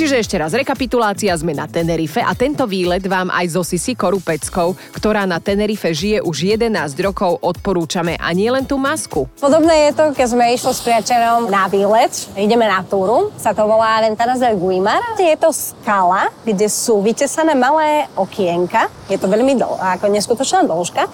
Čiže 0.00 0.16
ešte 0.16 0.37
raz, 0.40 0.57
rekapitulácia, 0.57 1.29
sme 1.37 1.53
na 1.53 1.68
Tenerife 1.68 2.24
a 2.24 2.33
tento 2.33 2.64
výlet 2.64 3.05
vám 3.05 3.29
aj 3.29 3.53
zo 3.53 3.61
Sisi 3.61 3.92
Korupeckou, 3.92 4.72
ktorá 4.96 5.29
na 5.29 5.44
Tenerife 5.44 5.92
žije 5.92 6.24
už 6.24 6.57
11 6.57 6.72
rokov, 7.05 7.37
odporúčame. 7.44 8.16
A 8.16 8.33
nie 8.33 8.48
len 8.48 8.64
tú 8.64 8.81
masku. 8.81 9.29
Podobné 9.37 9.92
je 9.92 10.00
to, 10.00 10.05
keď 10.16 10.26
sme 10.33 10.57
išli 10.57 10.72
s 10.72 10.81
priateľom 10.88 11.53
na 11.53 11.68
výlet, 11.68 12.16
ideme 12.33 12.64
na 12.64 12.81
túru, 12.81 13.29
sa 13.37 13.53
to 13.53 13.68
volá 13.68 14.00
Ventanas 14.00 14.40
del 14.40 14.57
Guimar. 14.57 15.05
Je 15.20 15.37
to 15.37 15.53
skala, 15.53 16.33
kde 16.48 16.64
sú 16.72 17.05
vytesané 17.05 17.53
malé 17.53 18.09
okienka, 18.16 18.88
je 19.05 19.20
to 19.20 19.29
veľmi 19.29 19.53
dl- 19.61 19.76
ako 20.00 20.09
neskutočná 20.09 20.64
dĺžka, 20.64 21.05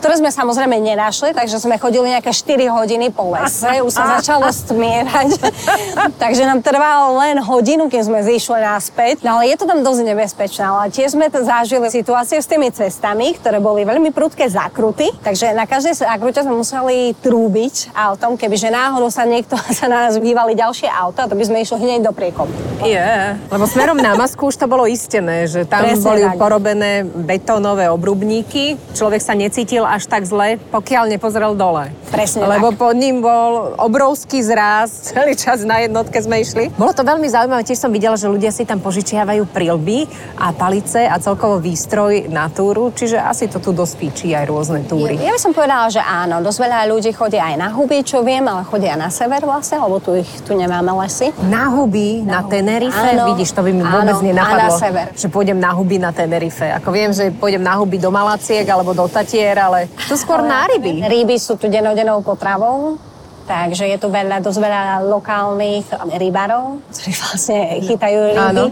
ktoré 0.00 0.16
sme 0.16 0.32
samozrejme 0.32 0.80
nenašli, 0.80 1.36
takže 1.36 1.60
sme 1.60 1.76
chodili 1.76 2.08
nejaké 2.08 2.32
4 2.32 2.72
hodiny 2.72 3.12
po 3.12 3.36
lese, 3.36 3.84
už 3.84 3.92
sa 3.92 4.16
začalo 4.16 4.48
stmierať, 4.48 5.36
takže 6.22 6.48
nám 6.48 6.64
trvalo 6.64 7.20
len 7.20 7.36
hodinu, 7.36 7.92
keď 7.92 8.08
sme 8.08 8.24
zišli 8.24 8.64
naspäť. 8.64 9.20
No 9.20 9.36
ale 9.36 9.52
je 9.52 9.60
to 9.60 9.68
tam 9.68 9.84
dosť 9.84 10.00
nebezpečné, 10.08 10.64
ale 10.64 10.88
tiež 10.88 11.12
sme 11.12 11.28
zažili 11.28 11.92
situáciu 11.92 12.40
s 12.40 12.48
tými 12.48 12.72
cestami, 12.72 13.36
ktoré 13.36 13.60
boli 13.60 13.84
veľmi 13.84 14.08
prudké 14.16 14.48
zakruty, 14.48 15.12
takže 15.20 15.52
na 15.52 15.68
každej 15.68 16.00
zakrute 16.00 16.40
sme 16.40 16.56
museli 16.56 17.12
trúbiť 17.20 17.92
autom, 17.92 18.40
kebyže 18.40 18.72
náhodou 18.72 19.12
sa 19.12 19.28
niekto 19.28 19.60
sa 19.76 19.84
na 19.84 20.08
nás 20.08 20.16
bývali 20.16 20.56
ďalšie 20.56 20.88
auto, 20.88 21.28
to 21.28 21.36
by 21.36 21.44
sme 21.44 21.60
išli 21.60 21.76
hneď 21.76 22.08
do 22.08 22.12
priekopu. 22.16 22.56
Je, 22.80 22.96
yeah. 22.96 23.36
lebo 23.52 23.68
smerom 23.68 24.00
na 24.00 24.16
masku 24.16 24.48
už 24.48 24.56
to 24.56 24.64
bolo 24.64 24.88
istené, 24.88 25.44
že 25.44 25.68
tam 25.68 25.84
Presne 25.84 26.00
boli 26.00 26.22
tak. 26.24 26.40
porobené 26.40 27.04
betónové 27.04 27.92
obrubníky, 27.92 28.80
človek 28.96 29.20
sa 29.20 29.36
necítil 29.36 29.89
až 29.90 30.06
tak 30.06 30.22
zle, 30.22 30.62
pokiaľ 30.70 31.10
nepozrel 31.10 31.58
dole. 31.58 31.90
Presne 32.14 32.46
Lebo 32.46 32.70
tak. 32.70 32.78
pod 32.78 32.94
ním 32.94 33.18
bol 33.22 33.74
obrovský 33.78 34.42
zráz, 34.42 34.90
celý 35.10 35.34
čas 35.34 35.66
na 35.66 35.82
jednotke 35.82 36.16
sme 36.22 36.42
išli. 36.42 36.70
Bolo 36.78 36.94
to 36.94 37.02
veľmi 37.02 37.26
zaujímavé, 37.26 37.66
tiež 37.66 37.82
som 37.82 37.90
videla, 37.90 38.14
že 38.14 38.30
ľudia 38.30 38.54
si 38.54 38.62
tam 38.62 38.78
požičiavajú 38.78 39.50
prilby 39.50 40.06
a 40.38 40.54
palice 40.54 41.06
a 41.06 41.18
celkovo 41.18 41.58
výstroj 41.58 42.30
na 42.30 42.46
túru, 42.46 42.94
čiže 42.94 43.18
asi 43.18 43.50
to 43.50 43.58
tu 43.58 43.74
dosť 43.74 43.94
píči 43.98 44.28
aj 44.34 44.44
rôzne 44.46 44.86
túry. 44.86 45.18
Ja, 45.18 45.30
ja 45.30 45.32
by 45.34 45.40
som 45.40 45.52
povedala, 45.52 45.86
že 45.90 46.02
áno, 46.02 46.42
dosť 46.44 46.58
veľa 46.60 46.78
ľudí 46.90 47.10
chodí 47.16 47.38
aj 47.40 47.54
na 47.56 47.68
huby, 47.72 48.04
čo 48.04 48.22
viem, 48.22 48.44
ale 48.46 48.62
chodia 48.66 48.94
na 48.94 49.08
sever 49.08 49.42
vlastne, 49.42 49.80
lebo 49.80 49.96
tu 49.98 50.14
ich 50.18 50.30
tu 50.44 50.52
nemáme 50.52 50.92
lesy. 51.00 51.32
Na 51.48 51.72
huby, 51.72 52.22
na, 52.22 52.42
na 52.42 52.50
Tenerife, 52.50 53.10
áno, 53.16 53.32
vidíš, 53.32 53.56
to 53.56 53.64
by 53.64 53.70
mi 53.72 53.82
vôbec 53.82 54.16
áno, 54.18 54.26
nenapadlo, 54.26 54.60
a 54.60 54.76
na 54.76 54.80
sever. 54.82 55.06
že 55.16 55.26
pôjdem 55.32 55.58
na 55.58 55.70
huby 55.72 55.96
na 55.96 56.10
Tenerife. 56.12 56.66
Ako 56.76 56.92
viem, 56.92 57.10
že 57.14 57.32
pôjdem 57.32 57.62
na 57.62 57.78
huby 57.80 57.96
do 57.96 58.12
Malaciek 58.12 58.66
alebo 58.68 58.92
do 58.92 59.08
Tatier, 59.08 59.56
ale 59.56 59.79
tu 59.88 60.14
skôr 60.18 60.42
na 60.42 60.66
ryby. 60.68 61.04
Ryby 61.06 61.36
sú 61.38 61.56
tu 61.56 61.70
denodenou 61.70 62.20
potravou 62.20 62.98
takže 63.50 63.82
je 63.82 63.98
tu 63.98 64.06
veľa, 64.06 64.38
dosť 64.46 64.58
veľa 64.62 64.82
lokálnych 65.10 65.90
rybárov, 66.14 66.86
ktorí 66.86 67.12
vlastne 67.22 67.60
chytajú 67.82 68.18
ryby. 68.30 68.38
Áno 68.38 68.64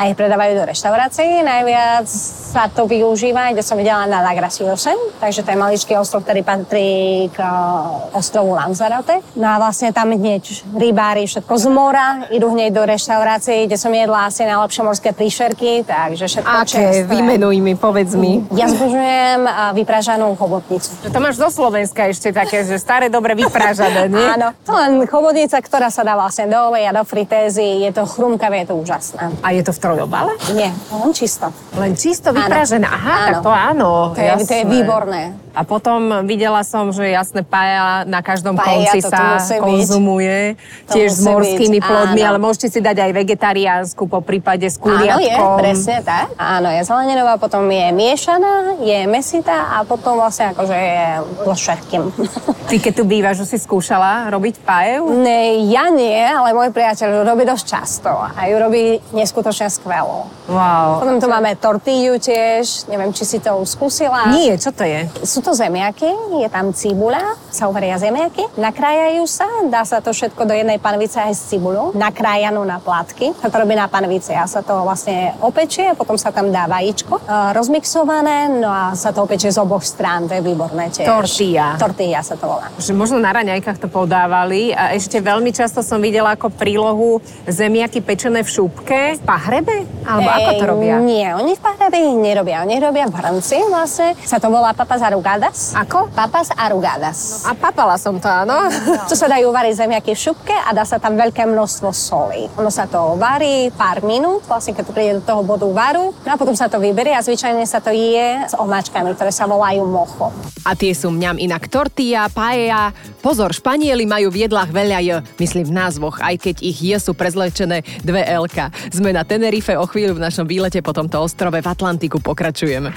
a 0.00 0.08
ich 0.08 0.16
predávajú 0.16 0.56
do 0.56 0.64
reštaurácií. 0.64 1.44
Najviac 1.44 2.08
sa 2.50 2.72
to 2.72 2.88
využíva, 2.88 3.52
kde 3.52 3.60
som 3.60 3.76
videla 3.76 4.08
na 4.08 4.24
Lagrasiosem, 4.24 4.96
takže 5.20 5.44
to 5.44 5.52
je 5.52 5.58
maličký 5.60 5.92
ostrov, 6.00 6.24
ktorý 6.24 6.40
patrí 6.40 7.28
k 7.28 7.36
eh, 7.36 8.16
ostrovu 8.16 8.56
Lanzarote. 8.56 9.20
No 9.36 9.52
a 9.52 9.60
vlastne 9.60 9.92
tam 9.92 10.16
hneď 10.16 10.64
rybári 10.72 11.28
všetko 11.28 11.52
z 11.52 11.66
mora, 11.68 12.24
idú 12.32 12.48
hneď 12.48 12.72
do 12.72 12.82
reštaurácií, 12.88 13.68
kde 13.68 13.76
som 13.76 13.92
jedla 13.92 14.32
asi 14.32 14.48
najlepšie 14.48 14.82
morské 14.82 15.10
príšerky, 15.12 15.84
takže 15.84 16.24
všetko 16.32 16.48
Aké? 16.48 16.70
Čerstvé. 16.72 17.12
Vymenuj 17.12 17.56
mi, 17.60 17.74
povedz 17.76 18.16
mi. 18.16 18.40
Ja 18.56 18.72
zbožujem 18.72 19.44
eh, 19.44 19.52
vypražanú 19.76 20.32
chobotnicu. 20.32 21.12
To 21.12 21.18
máš 21.20 21.36
zo 21.36 21.52
Slovenska 21.52 22.08
ešte 22.08 22.32
také, 22.32 22.64
že 22.64 22.80
staré 22.80 23.12
dobre 23.12 23.36
vypražané, 23.36 24.08
nie? 24.08 24.26
Áno, 24.32 24.56
to 24.64 24.72
len 24.72 25.04
chobotnica, 25.04 25.60
ktorá 25.60 25.92
sa 25.92 26.00
dá 26.08 26.16
vlastne 26.16 26.48
do 26.48 26.56
oleja, 26.56 26.88
do 26.88 27.04
fritézy, 27.04 27.84
je 27.84 27.92
to 27.92 28.08
chrumkavé, 28.08 28.64
je 28.64 28.72
to 28.72 28.80
úžasné. 28.80 29.28
A 29.44 29.52
je 29.52 29.60
to 29.60 29.76
v 29.76 29.89
trojobale? 29.90 30.32
Nie, 30.54 30.70
len 30.94 31.10
čisto. 31.10 31.50
Len 31.74 31.92
čisto 31.98 32.30
vypražené. 32.30 32.86
Aha, 32.86 33.10
áno. 33.10 33.26
tak 33.26 33.34
to 33.42 33.50
áno. 33.50 33.90
To 34.14 34.20
je, 34.22 34.32
to 34.46 34.54
je 34.54 34.64
výborné. 34.70 35.22
A 35.50 35.66
potom 35.66 36.22
videla 36.26 36.62
som, 36.62 36.94
že 36.94 37.10
jasné 37.10 37.42
paja 37.42 38.06
na 38.06 38.22
každom 38.22 38.54
paja, 38.54 38.94
konci 38.94 38.98
sa 39.02 39.42
konzumuje. 39.58 40.54
To 40.86 40.94
tiež 40.94 41.10
s 41.10 41.20
morskými 41.26 41.78
byť. 41.82 41.86
plodmi, 41.86 42.22
áno. 42.22 42.28
ale 42.30 42.38
môžete 42.38 42.68
si 42.70 42.78
dať 42.78 42.96
aj 43.02 43.10
vegetariánsku 43.10 44.02
po 44.06 44.22
prípade 44.22 44.70
s 44.70 44.78
kuliatkom. 44.78 45.18
Áno, 45.18 45.58
je, 45.58 45.62
presne 45.62 45.96
tak. 46.06 46.30
Áno, 46.38 46.68
je 46.70 46.80
zeleninová, 46.86 47.34
potom 47.42 47.66
je 47.66 47.86
miešaná, 47.90 48.78
je 48.78 48.98
mesitá 49.10 49.74
a 49.74 49.82
potom 49.82 50.22
vlastne 50.22 50.54
akože 50.54 50.76
je 50.76 51.02
so 51.42 51.54
všetkým. 51.54 52.02
Ty 52.70 52.76
keď 52.78 52.92
tu 52.94 53.04
bývaš, 53.04 53.42
už 53.42 53.48
si 53.50 53.58
skúšala 53.58 54.30
robiť 54.30 54.62
paev? 54.62 55.02
Ne, 55.10 55.66
ja 55.66 55.90
nie, 55.90 56.22
ale 56.22 56.54
môj 56.54 56.70
priateľ 56.70 57.26
robí 57.26 57.42
dosť 57.42 57.64
často 57.66 58.10
a 58.14 58.38
ju 58.46 58.56
robí 58.56 59.02
neskutočne 59.10 59.66
skvelo. 59.66 60.30
Wow. 60.46 61.02
Potom 61.02 61.18
tu 61.18 61.26
máme 61.26 61.58
tortillu 61.58 62.18
tiež, 62.18 62.86
neviem, 62.86 63.10
či 63.10 63.26
si 63.26 63.38
to 63.42 63.58
skúsila. 63.66 64.30
Nie, 64.30 64.54
čo 64.54 64.70
to 64.70 64.86
je? 64.86 65.06
Sú 65.26 65.39
to 65.40 65.52
zemiaky, 65.56 66.08
je 66.40 66.48
tam 66.48 66.72
cibula, 66.72 67.36
sa 67.50 67.66
uvaria 67.66 67.96
zemiaky, 67.96 68.46
nakrájajú 68.56 69.24
sa, 69.26 69.46
dá 69.68 69.82
sa 69.84 69.98
to 69.98 70.12
všetko 70.12 70.44
do 70.46 70.54
jednej 70.54 70.78
panvice 70.78 71.20
aj 71.20 71.32
s 71.34 71.42
cibulou, 71.50 71.92
nakrájanú 71.96 72.62
na 72.64 72.78
plátky, 72.78 73.36
sa 73.40 73.48
to 73.48 73.56
robí 73.60 73.74
na 73.74 73.88
panvice 73.88 74.32
a 74.36 74.44
sa 74.46 74.60
to 74.60 74.84
vlastne 74.84 75.34
opečie, 75.40 75.92
potom 75.96 76.16
sa 76.16 76.30
tam 76.30 76.52
dá 76.52 76.68
vajíčko, 76.68 77.20
e, 77.20 77.22
rozmixované, 77.56 78.48
no 78.60 78.68
a 78.70 78.92
sa 78.94 79.10
to 79.10 79.24
opečie 79.24 79.50
z 79.50 79.58
oboch 79.58 79.82
strán, 79.82 80.28
to 80.28 80.36
je 80.36 80.42
výborné 80.44 80.92
tiež. 80.92 81.08
Tortilla. 81.08 81.76
Tortilla 81.76 82.20
sa 82.22 82.36
to 82.36 82.46
volá. 82.46 82.70
Že 82.78 82.92
možno 82.96 83.16
na 83.18 83.34
raňajkách 83.34 83.78
to 83.80 83.88
podávali 83.90 84.72
a 84.76 84.92
ešte 84.94 85.18
veľmi 85.18 85.50
často 85.50 85.80
som 85.80 85.98
videla 86.00 86.36
ako 86.36 86.52
prílohu 86.52 87.20
zemiaky 87.48 88.04
pečené 88.04 88.44
v 88.44 88.50
šupke. 88.50 89.00
V 89.18 89.22
pahrebe? 89.24 89.88
Alebo 90.04 90.28
Ej, 90.28 90.36
ako 90.36 90.50
to 90.56 90.64
robia? 90.66 90.94
Nie, 91.00 91.34
oni 91.34 91.52
v 91.56 91.60
pahrebe 91.60 91.98
nerobia. 92.18 92.62
Oni 92.64 92.76
robia 92.76 93.06
v 93.08 93.14
hrnci 93.16 93.56
vlastne. 93.68 94.14
Sa 94.24 94.36
to 94.36 94.48
volá 94.52 94.72
papas 94.76 95.00
arrugadas. 95.30 95.58
Ako? 95.78 96.10
Papas 96.10 96.48
arrugadas. 96.58 97.18
No, 97.46 97.50
a 97.50 97.52
papala 97.54 97.94
som 97.94 98.18
to, 98.18 98.26
áno. 98.26 98.50
No. 98.50 98.58
Tu 99.10 99.14
sa 99.14 99.30
dajú 99.30 99.54
variť 99.54 99.86
zemiaky 99.86 100.14
v 100.14 100.20
šupke 100.20 100.54
a 100.54 100.74
dá 100.74 100.82
sa 100.82 100.98
tam 100.98 101.14
veľké 101.14 101.46
množstvo 101.46 101.90
soli. 101.94 102.50
Ono 102.58 102.70
sa 102.70 102.90
to 102.90 103.14
varí 103.14 103.70
pár 103.74 104.02
minút, 104.02 104.42
vlastne 104.46 104.74
keď 104.74 104.84
to 104.86 104.92
príde 104.94 105.12
do 105.18 105.22
toho 105.22 105.42
bodu 105.46 105.66
varu. 105.70 106.10
No 106.26 106.30
a 106.34 106.36
potom 106.38 106.54
sa 106.54 106.66
to 106.66 106.82
vyberie 106.82 107.14
a 107.14 107.22
zvyčajne 107.22 107.62
sa 107.66 107.78
to 107.78 107.94
je 107.94 108.50
s 108.50 108.54
omáčkami, 108.58 109.14
ktoré 109.14 109.30
sa 109.30 109.46
volajú 109.46 109.86
mocho. 109.86 110.34
A 110.66 110.74
tie 110.74 110.90
sú 110.94 111.14
mňam 111.14 111.38
inak 111.38 111.70
tortilla, 111.70 112.26
paella. 112.30 112.90
Pozor, 113.22 113.54
Španieli 113.54 114.06
majú 114.06 114.32
v 114.32 114.46
jedlách 114.48 114.70
veľa 114.70 114.98
j, 115.02 115.08
myslím 115.38 115.70
v 115.70 115.76
názvoch, 115.76 116.18
aj 116.22 116.34
keď 116.40 116.56
ich 116.64 116.78
je 116.80 116.96
sú 116.98 117.12
prezlečené 117.14 117.82
dve 118.02 118.22
Lka. 118.26 118.72
Sme 118.92 119.12
na 119.12 119.26
Tenerife, 119.26 119.76
o 119.76 119.86
chvíľu 119.86 120.16
v 120.16 120.24
našom 120.24 120.46
výlete 120.48 120.80
po 120.80 120.96
tomto 120.96 121.20
ostrove 121.20 121.58
v 121.58 121.66
Atlantiku 121.66 122.18
pokračujeme. 122.22 122.92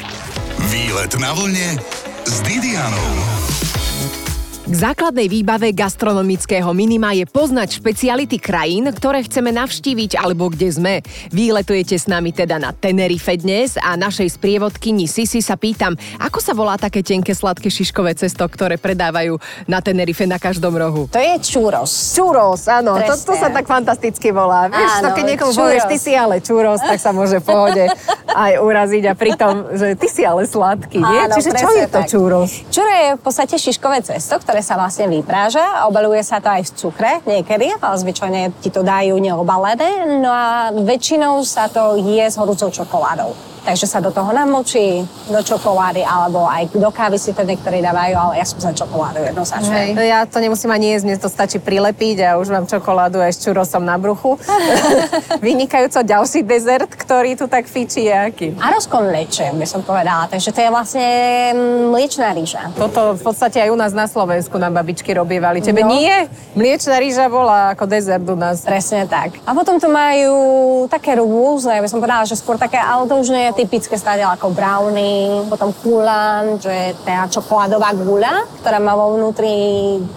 Výlet 0.71 1.11
na 1.19 1.35
vlne 1.35 1.75
s 2.25 2.41
Didianou. 2.41 3.72
K 4.63 4.71
základnej 4.71 5.27
výbave 5.27 5.75
gastronomického 5.75 6.71
minima 6.71 7.11
je 7.11 7.27
poznať 7.27 7.83
špeciality 7.83 8.39
krajín, 8.39 8.87
ktoré 8.95 9.19
chceme 9.27 9.51
navštíviť 9.51 10.15
alebo 10.15 10.47
kde 10.47 10.71
sme. 10.71 10.93
Výletujete 11.35 11.99
s 11.99 12.07
nami 12.07 12.31
teda 12.31 12.63
na 12.63 12.71
Tenerife 12.71 13.35
dnes 13.35 13.75
a 13.75 13.99
našej 13.99 14.39
sprievodkyni 14.39 15.03
Sisi 15.03 15.43
sa 15.43 15.59
pýtam, 15.59 15.99
ako 16.15 16.39
sa 16.39 16.55
volá 16.55 16.79
také 16.79 17.03
tenké 17.03 17.35
sladké 17.35 17.67
šiškové 17.67 18.15
cesto, 18.15 18.47
ktoré 18.47 18.79
predávajú 18.79 19.35
na 19.67 19.83
Tenerife 19.83 20.23
na 20.23 20.39
každom 20.39 20.79
rohu? 20.79 21.11
To 21.11 21.19
je 21.19 21.35
čúros. 21.43 22.15
Čúros, 22.15 22.63
áno, 22.71 22.95
to, 23.03 23.19
to 23.19 23.35
sa 23.35 23.51
tak 23.51 23.67
fantasticky 23.67 24.31
volá. 24.31 24.71
Vieš, 24.71 24.91
áno, 24.95 25.11
to 25.11 25.19
keď 25.19 25.25
niekomu 25.27 25.51
povieš, 25.59 25.83
ty 25.91 25.97
si 25.99 26.15
ale 26.15 26.39
čúros, 26.39 26.79
tak 26.79 27.03
sa 27.03 27.11
môže 27.11 27.43
v 27.43 27.51
pohode 27.51 27.83
aj 28.47 28.63
uraziť 28.63 29.03
a 29.11 29.13
pritom, 29.13 29.75
že 29.75 29.99
ty 29.99 30.07
si 30.07 30.23
ale 30.23 30.47
sladký, 30.47 31.03
nie? 31.03 31.19
Áno, 31.27 31.35
Čiže 31.35 31.51
čo 31.51 31.69
je 31.75 31.85
to 31.91 31.99
čúros? 32.07 32.49
Čúro 32.71 32.87
je 32.95 33.09
v 33.19 33.21
podstate 33.21 33.59
šiškové 33.59 33.99
cesto, 34.07 34.39
ktoré 34.39 34.52
sa 34.59 34.75
vlastne 34.75 35.07
vypráža. 35.07 35.87
Obaluje 35.87 36.21
sa 36.21 36.43
to 36.43 36.51
aj 36.51 36.67
v 36.67 36.73
cukre 36.75 37.11
niekedy, 37.23 37.71
ale 37.79 37.95
zvyčajne 37.95 38.41
ti 38.59 38.69
to 38.69 38.83
dajú 38.83 39.15
neobalené. 39.17 40.19
No 40.19 40.29
a 40.29 40.69
väčšinou 40.75 41.41
sa 41.47 41.71
to 41.71 41.95
je 41.95 42.25
s 42.27 42.35
horúcou 42.35 42.67
čokoládou. 42.69 43.52
Takže 43.63 43.87
sa 43.87 44.03
do 44.03 44.11
toho 44.11 44.35
namočí, 44.35 45.07
do 45.31 45.39
čokolády, 45.39 46.03
alebo 46.03 46.43
aj 46.43 46.75
do 46.75 46.91
kávy 46.91 47.15
si 47.15 47.31
to 47.31 47.47
niektorí 47.47 47.79
dávajú, 47.79 48.11
ale 48.11 48.33
ja 48.35 48.45
som 48.45 48.59
za 48.59 48.75
čokoládu 48.75 49.23
jednoznačne. 49.23 49.95
No 49.95 50.03
ja 50.03 50.27
to 50.27 50.43
nemusím 50.43 50.67
ani 50.75 50.91
jesť, 50.91 51.05
mne 51.07 51.17
to 51.23 51.31
stačí 51.31 51.63
prilepiť 51.63 52.17
a 52.27 52.29
už 52.43 52.51
mám 52.51 52.67
čokoládu 52.67 53.23
aj 53.23 53.31
s 53.31 53.39
čurosom 53.47 53.87
na 53.87 53.95
bruchu. 53.95 54.35
Vynikajúco 55.47 56.03
ďalší 56.03 56.43
dezert, 56.43 56.91
ktorý 56.91 57.39
tu 57.39 57.47
tak 57.47 57.71
fičí, 57.71 58.11
je 58.11 58.15
aký? 58.15 58.47
Arroz 58.59 58.83
con 58.91 59.07
leche, 59.07 59.47
by 59.55 59.63
som 59.63 59.79
povedala. 59.79 60.27
Takže 60.27 60.51
to 60.51 60.59
je 60.59 60.69
vlastne 60.69 61.07
mm, 61.55 61.95
mliečná 61.95 62.35
rýža. 62.35 62.75
Toto 62.75 63.15
v 63.15 63.23
podstate 63.23 63.63
aj 63.63 63.71
u 63.71 63.77
nás 63.79 63.95
na 63.95 64.11
Slovensku 64.11 64.59
nám 64.59 64.75
babičky 64.75 65.15
robievali. 65.15 65.63
Tebe 65.63 65.87
no. 65.87 65.95
nie? 65.95 66.27
Mliečná 66.59 66.99
rýža 66.99 67.31
bola 67.31 67.71
ako 67.71 67.87
dezert 67.87 68.27
u 68.27 68.35
nás. 68.35 68.67
Presne 68.67 69.07
tak. 69.07 69.39
A 69.47 69.55
potom 69.55 69.79
tu 69.79 69.87
majú 69.87 70.35
také 70.91 71.15
rôzne, 71.15 71.79
by 71.79 71.87
som 71.87 72.03
povedala, 72.03 72.27
že 72.27 72.35
skôr 72.35 72.59
také, 72.59 72.75
ale 72.75 73.07
to 73.07 73.15
už 73.15 73.31
nie 73.31 73.47
je 73.47 73.52
typické 73.53 73.95
stádial 73.95 74.33
ako 74.33 74.51
brownie, 74.51 75.45
potom 75.47 75.71
kulan, 75.79 76.57
že 76.57 76.73
je 76.73 76.89
tá 77.05 77.29
čokoládová 77.29 77.93
guľa, 77.95 78.33
ktorá 78.61 78.77
má 78.81 78.97
vo 78.97 79.15
vnútri 79.15 79.55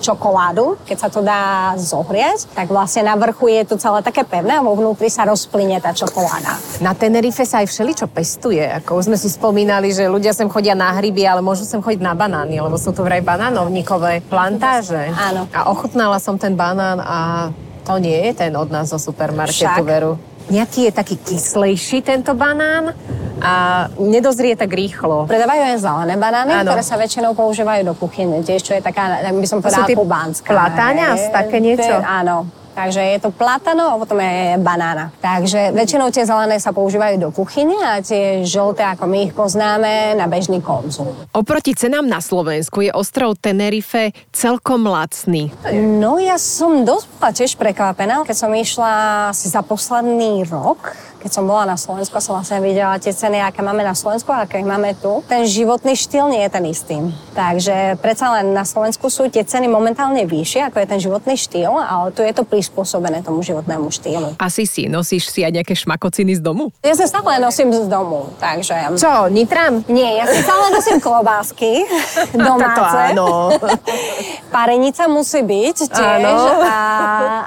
čokoládu. 0.00 0.80
Keď 0.88 0.96
sa 0.96 1.08
to 1.12 1.20
dá 1.20 1.72
zohriať, 1.76 2.50
tak 2.56 2.72
vlastne 2.72 3.06
na 3.06 3.14
vrchu 3.14 3.52
je 3.52 3.62
to 3.68 3.76
celé 3.76 4.00
také 4.00 4.24
pevné 4.24 4.58
a 4.58 4.64
vo 4.64 4.74
vnútri 4.74 5.12
sa 5.12 5.28
rozplynie 5.28 5.78
tá 5.78 5.92
čokoláda. 5.92 6.56
Na 6.80 6.96
Tenerife 6.96 7.44
sa 7.44 7.60
aj 7.62 7.68
všeličo 7.68 8.08
pestuje. 8.10 8.64
Ako 8.64 8.98
už 8.98 9.12
sme 9.12 9.18
si 9.20 9.28
spomínali, 9.28 9.92
že 9.92 10.08
ľudia 10.08 10.32
sem 10.32 10.48
chodia 10.48 10.72
na 10.72 10.96
hryby, 10.96 11.28
ale 11.28 11.44
môžu 11.44 11.68
sem 11.68 11.78
chodiť 11.78 12.00
na 12.00 12.16
banány, 12.16 12.58
lebo 12.58 12.80
sú 12.80 12.90
tu 12.96 13.04
vraj 13.04 13.20
banánovníkové 13.20 14.24
plantáže. 14.26 15.12
Áno. 15.12 15.44
A 15.52 15.68
ochutnala 15.68 16.16
som 16.18 16.40
ten 16.40 16.56
banán 16.56 16.98
a 17.04 17.50
to 17.86 18.02
nie 18.02 18.18
je 18.26 18.32
ten 18.34 18.52
od 18.58 18.66
nás 18.66 18.90
zo 18.90 18.98
supermarketu, 18.98 19.62
Však. 19.62 19.86
veru. 19.86 20.18
Nejaký 20.46 20.86
je 20.86 20.92
taký 20.94 21.16
kyslejší 21.16 22.06
tento 22.06 22.34
banán 22.38 22.94
a 23.40 23.86
nedozrie 24.00 24.56
tak 24.56 24.72
rýchlo. 24.72 25.28
Predávajú 25.28 25.62
aj 25.74 25.76
zelené 25.80 26.14
banány, 26.16 26.52
ano. 26.62 26.72
ktoré 26.72 26.82
sa 26.82 26.96
väčšinou 26.96 27.36
používajú 27.36 27.82
do 27.84 27.94
kuchyne, 27.96 28.40
tiež, 28.40 28.60
čo 28.64 28.72
je 28.76 28.82
taká, 28.82 29.20
by 29.28 29.46
som 29.48 29.60
povedala, 29.60 29.86
kubánska. 29.88 30.48
Platáňa, 30.50 31.32
také 31.32 31.60
niečo? 31.60 31.92
Áno, 32.00 32.48
Takže 32.76 33.00
je 33.00 33.18
to 33.24 33.32
platano 33.32 33.88
a 33.88 33.96
potom 33.96 34.20
je 34.20 34.60
banána. 34.60 35.08
Takže 35.24 35.72
väčšinou 35.72 36.12
tie 36.12 36.28
zelené 36.28 36.60
sa 36.60 36.76
používajú 36.76 37.16
do 37.16 37.32
kuchyne 37.32 37.72
a 37.80 38.04
tie 38.04 38.44
žlté, 38.44 38.84
ako 38.84 39.08
my 39.08 39.18
ich 39.24 39.32
poznáme, 39.32 40.12
na 40.12 40.28
bežný 40.28 40.60
konzum. 40.60 41.08
Oproti 41.32 41.72
cenám 41.72 42.04
na 42.04 42.20
Slovensku 42.20 42.84
je 42.84 42.92
ostrov 42.92 43.40
Tenerife 43.40 44.12
celkom 44.28 44.84
lacný. 44.84 45.56
No 45.72 46.20
ja 46.20 46.36
som 46.36 46.84
dosť 46.84 47.08
tiež 47.32 47.52
prekvapená, 47.56 48.28
keď 48.28 48.36
som 48.36 48.52
išla 48.52 48.92
asi 49.32 49.48
za 49.48 49.64
posledný 49.64 50.44
rok 50.44 50.92
keď 51.26 51.42
som 51.42 51.50
bola 51.50 51.66
na 51.66 51.74
Slovensku, 51.74 52.14
som 52.22 52.38
vlastne 52.38 52.62
videla 52.62 52.94
tie 53.02 53.10
ceny, 53.10 53.42
aké 53.42 53.58
máme 53.58 53.82
na 53.82 53.98
Slovensku 53.98 54.30
a 54.30 54.46
aké 54.46 54.62
máme 54.62 54.94
tu. 54.94 55.26
Ten 55.26 55.42
životný 55.42 55.98
štýl 55.98 56.30
nie 56.30 56.46
je 56.46 56.50
ten 56.54 56.64
istý. 56.70 56.96
Takže 57.34 57.98
predsa 57.98 58.30
len 58.38 58.54
na 58.54 58.62
Slovensku 58.62 59.10
sú 59.10 59.26
tie 59.26 59.42
ceny 59.42 59.66
momentálne 59.66 60.22
vyššie, 60.22 60.70
ako 60.70 60.78
je 60.78 60.86
ten 60.86 61.00
životný 61.02 61.34
štýl, 61.34 61.74
ale 61.74 62.14
tu 62.14 62.22
je 62.22 62.30
to 62.30 62.46
prispôsobené 62.46 63.26
tomu 63.26 63.42
životnému 63.42 63.90
štýlu. 63.90 64.38
Asi 64.38 64.70
si 64.70 64.86
nosíš 64.86 65.34
si 65.34 65.42
aj 65.42 65.50
nejaké 65.58 65.74
šmakociny 65.74 66.38
z 66.38 66.46
domu? 66.46 66.70
Ja 66.86 66.94
sa 66.94 67.10
stále 67.10 67.42
nosím 67.42 67.74
z 67.74 67.90
domu, 67.90 68.30
takže... 68.38 68.94
Čo, 68.94 69.26
nitram? 69.26 69.82
Nie, 69.90 70.22
ja 70.22 70.30
si 70.30 70.46
stále 70.46 70.70
nosím 70.70 71.02
klobásky 71.02 71.82
domáce. 72.38 73.10
áno. 73.10 73.50
Parenica 74.54 75.10
musí 75.10 75.42
byť 75.42 75.76
tiež 75.90 76.22
áno. 76.22 76.62
a 76.62 76.76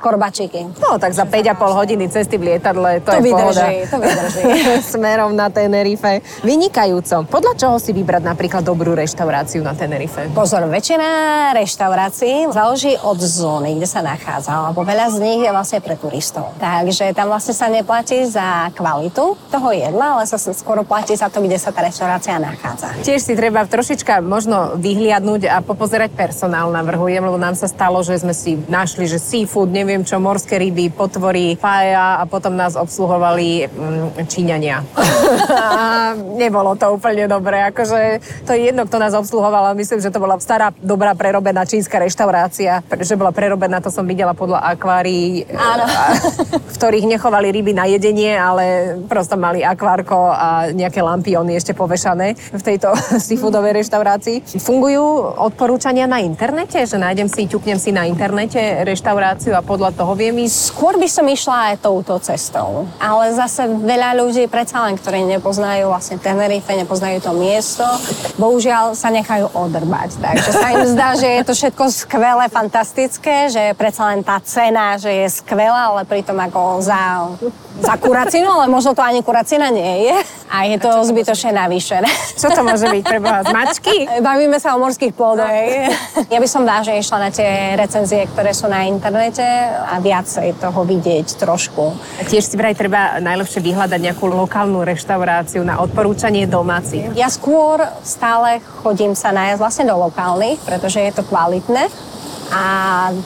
korbačiky. 0.03 0.67
No, 0.83 0.99
tak 0.99 1.15
za 1.15 1.23
5,5 1.23 1.79
hodiny 1.79 2.05
cesty 2.11 2.35
v 2.35 2.53
lietadle 2.53 2.99
to, 2.99 3.15
to 3.15 3.17
je 3.17 3.21
vydrží. 3.23 3.68
To 3.89 3.97
vydrží. 3.99 4.41
Smerom 4.93 5.35
na 5.35 5.49
Tenerife. 5.49 6.21
Vynikajúco. 6.45 7.25
Podľa 7.27 7.53
čoho 7.57 7.75
si 7.77 7.91
vybrať 7.91 8.23
napríklad 8.23 8.63
dobrú 8.63 8.95
reštauráciu 8.95 9.61
na 9.65 9.73
Tenerife? 9.75 10.29
Pozor, 10.31 10.65
väčšina 10.69 11.07
reštaurácií 11.57 12.51
záleží 12.51 12.95
od 13.03 13.19
zóny, 13.19 13.75
kde 13.75 13.87
sa 13.89 13.99
nachádza, 13.99 14.71
lebo 14.71 14.81
veľa 14.85 15.11
z 15.11 15.17
nich 15.19 15.41
je 15.43 15.51
vlastne 15.51 15.79
pre 15.83 15.99
turistov. 15.99 16.55
Takže 16.61 17.11
tam 17.11 17.33
vlastne 17.33 17.51
sa 17.51 17.67
neplatí 17.67 18.23
za 18.29 18.71
kvalitu 18.77 19.35
toho 19.49 19.69
jedla, 19.75 20.19
ale 20.19 20.23
sa 20.29 20.37
skoro 20.39 20.87
platí 20.87 21.17
za 21.17 21.27
to, 21.27 21.43
kde 21.43 21.59
sa 21.59 21.75
tá 21.75 21.83
reštaurácia 21.83 22.39
nachádza. 22.39 22.95
Tiež 23.03 23.19
si 23.19 23.33
treba 23.35 23.67
trošička 23.67 24.23
možno 24.23 24.79
vyhliadnúť 24.79 25.51
a 25.51 25.59
popozerať 25.59 26.15
personál 26.15 26.71
navrhujem, 26.71 27.19
lebo 27.19 27.35
nám 27.35 27.57
sa 27.57 27.67
stalo, 27.67 27.99
že 28.05 28.21
sme 28.21 28.31
si 28.31 28.55
našli, 28.71 29.09
že 29.09 29.19
seafood, 29.19 29.73
neviem 29.73 30.05
čo, 30.07 30.21
morské 30.21 30.55
ryby, 30.55 30.93
potvory, 30.93 31.59
paja 31.59 32.21
a 32.21 32.23
potom 32.23 32.55
nás 32.55 32.79
obsluhovali 32.79 33.58
mm, 33.67 34.29
Číňania. 34.29 34.85
a 35.65 36.13
nebolo 36.15 36.77
to 36.79 36.95
úplne 36.95 37.27
dobré. 37.27 37.67
Akože 37.67 38.23
to 38.47 38.55
je 38.55 38.71
jedno, 38.71 38.85
kto 38.87 38.97
nás 39.01 39.11
obsluhoval, 39.17 39.73
ale 39.73 39.81
myslím, 39.81 39.99
že 39.99 40.13
to 40.13 40.23
bola 40.23 40.39
stará, 40.39 40.71
dobrá, 40.79 41.17
prerobená 41.17 41.67
čínska 41.67 41.99
reštaurácia. 41.99 42.85
Že 42.87 43.19
bola 43.19 43.35
prerobená, 43.35 43.83
to 43.83 43.91
som 43.91 44.07
videla 44.07 44.31
podľa 44.31 44.63
akvárií, 44.77 45.43
v 46.69 46.75
ktorých 46.79 47.09
nechovali 47.09 47.51
ryby 47.51 47.73
na 47.75 47.89
jedenie, 47.89 48.37
ale 48.37 48.95
prosto 49.09 49.35
mali 49.35 49.65
akvárko 49.65 50.31
a 50.31 50.71
nejaké 50.71 51.01
lampiony 51.01 51.57
ešte 51.57 51.73
povešané 51.73 52.35
v 52.35 52.61
tejto 52.61 52.93
seafoodovej 53.27 53.83
reštaurácii. 53.83 54.59
Fungujú 54.61 55.03
odporúčania 55.39 56.05
na 56.05 56.21
internete? 56.21 56.83
Že 56.85 57.01
nájdem 57.01 57.27
si, 57.31 57.49
ťuknem 57.49 57.79
si 57.81 57.89
na 57.95 58.05
internete 58.05 58.59
reštauráciu 58.85 59.55
a 59.57 59.65
podľa 59.65 59.95
toho 59.95 60.13
viem 60.13 60.35
ísť? 60.45 60.57
Skôr 60.75 60.95
by 60.99 61.09
som 61.09 61.25
išla 61.25 61.73
aj 61.73 61.75
touto 61.81 62.19
cestou. 62.21 62.85
Ale 62.99 63.31
zase 63.39 63.71
veľa 63.71 64.19
ľudí, 64.19 64.51
predsa 64.51 64.83
len, 64.83 64.99
ktorí 64.99 65.23
nepoznajú 65.39 65.87
vlastne 65.87 66.19
Tenerife, 66.19 66.75
nepoznajú 66.75 67.23
to 67.23 67.31
miesto, 67.31 67.87
bohužiaľ 68.35 68.91
sa 68.99 69.07
nechajú 69.07 69.47
odrbať. 69.55 70.19
Takže 70.19 70.51
sa 70.51 70.67
im 70.75 70.83
zdá, 70.83 71.15
že 71.15 71.27
je 71.39 71.43
to 71.47 71.53
všetko 71.55 71.83
skvelé, 71.87 72.45
fantastické, 72.51 73.47
že 73.47 73.71
predsa 73.79 74.11
len 74.11 74.19
tá 74.27 74.43
cena, 74.43 74.99
že 74.99 75.07
je 75.07 75.27
skvelá, 75.39 75.95
ale 75.95 76.03
pritom 76.03 76.35
ako 76.35 76.83
za, 76.83 77.31
za 77.79 77.95
kuracinu, 77.95 78.51
ale 78.51 78.67
možno 78.67 78.91
to 78.91 78.99
ani 78.99 79.23
kuracina 79.23 79.71
nie 79.71 80.11
je. 80.11 80.15
A 80.49 80.65
je 80.65 80.81
to 80.81 81.05
zbytočne 81.05 81.53
navýšené. 81.53 82.09
Čo 82.33 82.49
to 82.49 82.65
môže 82.65 82.89
byť 82.89 83.03
pre 83.05 83.21
Boha? 83.21 83.45
Z 83.45 83.53
mačky? 83.53 84.09
Bavíme 84.17 84.57
sa 84.57 84.73
o 84.73 84.81
morských 84.81 85.13
plodoch. 85.13 85.45
Ja 86.25 86.41
by 86.41 86.47
som 86.49 86.65
vážne 86.65 86.97
išla 86.97 87.17
na 87.21 87.29
tie 87.29 87.77
recenzie, 87.77 88.25
ktoré 88.25 88.49
sú 88.49 88.65
na 88.65 88.89
internete 88.89 89.45
a 89.77 90.01
viacej 90.01 90.57
toho 90.57 90.81
vidieť 90.89 91.37
trošku. 91.37 91.93
A 91.93 92.21
tiež 92.25 92.49
si 92.49 92.57
vraj 92.57 92.73
treba 92.73 93.21
najlepšie 93.29 93.61
vyhľadať 93.61 93.99
nejakú 94.01 94.25
lokálnu 94.25 94.81
reštauráciu 94.81 95.61
na 95.61 95.77
odporúčanie 95.77 96.49
domácich. 96.49 97.13
Ja 97.13 97.29
skôr 97.29 97.81
stále 98.01 98.61
chodím 98.81 99.13
sa 99.13 99.29
nájsť 99.29 99.59
vlastne 99.61 99.85
do 99.85 99.95
lokálnych, 100.01 100.57
pretože 100.65 100.97
je 100.97 101.11
to 101.13 101.23
kvalitné 101.27 101.85
a 102.49 102.63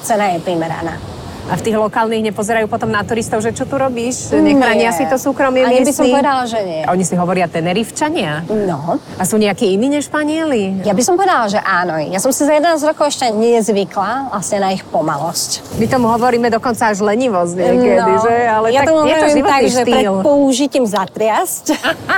cena 0.03 0.35
je 0.35 0.43
primeraná. 0.43 1.12
A 1.43 1.55
v 1.55 1.61
tých 1.61 1.75
lokálnych 1.75 2.23
nepozerajú 2.23 2.65
potom 2.65 2.87
na 2.87 3.01
turistov, 3.01 3.39
že 3.39 3.51
čo 3.51 3.63
tu 3.63 3.75
robíš? 3.75 4.31
Nechránia 4.31 4.89
si 4.89 5.03
to 5.03 5.15
súkromie 5.15 5.61
Ani 5.61 5.81
by 5.81 5.91
som 5.91 6.07
povedala, 6.07 6.43
že 6.45 6.59
nie. 6.59 6.81
Oni 6.85 7.03
si 7.03 7.13
hovoria 7.13 7.45
Tenerifčania? 7.45 8.47
No, 8.47 8.95
A 9.13 9.23
sú 9.23 9.35
nejakí 9.35 9.67
iní 9.69 9.89
než 9.89 10.05
Španieli? 10.05 10.81
ja 10.81 10.91
by 10.91 11.01
som 11.01 11.13
povedala, 11.13 11.45
že 11.45 11.59
áno. 11.59 11.99
Ja 11.99 12.17
som 12.17 12.29
si 12.29 12.41
za 12.41 12.53
11 12.53 12.79
rokov 12.85 13.09
ešte 13.09 13.27
nezvykla 13.29 14.31
vlastne 14.31 14.57
na 14.59 14.71
ich 14.71 14.83
pomalosť. 14.83 15.77
My 15.77 15.85
tomu 15.85 16.07
hovoríme 16.07 16.47
dokonca 16.47 16.89
až 16.89 17.01
lenivosť 17.01 17.53
niekedy, 17.53 18.11
že? 18.19 18.33
Ale 18.45 18.67
ja 18.69 18.81
tak 18.81 18.87
tomu 18.87 18.99
je 19.03 19.13
to 19.13 19.27
tak, 19.43 19.61
že 19.63 19.81
pred 19.83 19.99
štýl. 19.99 20.13
použitím 20.21 20.83
zatriasť 20.83 21.65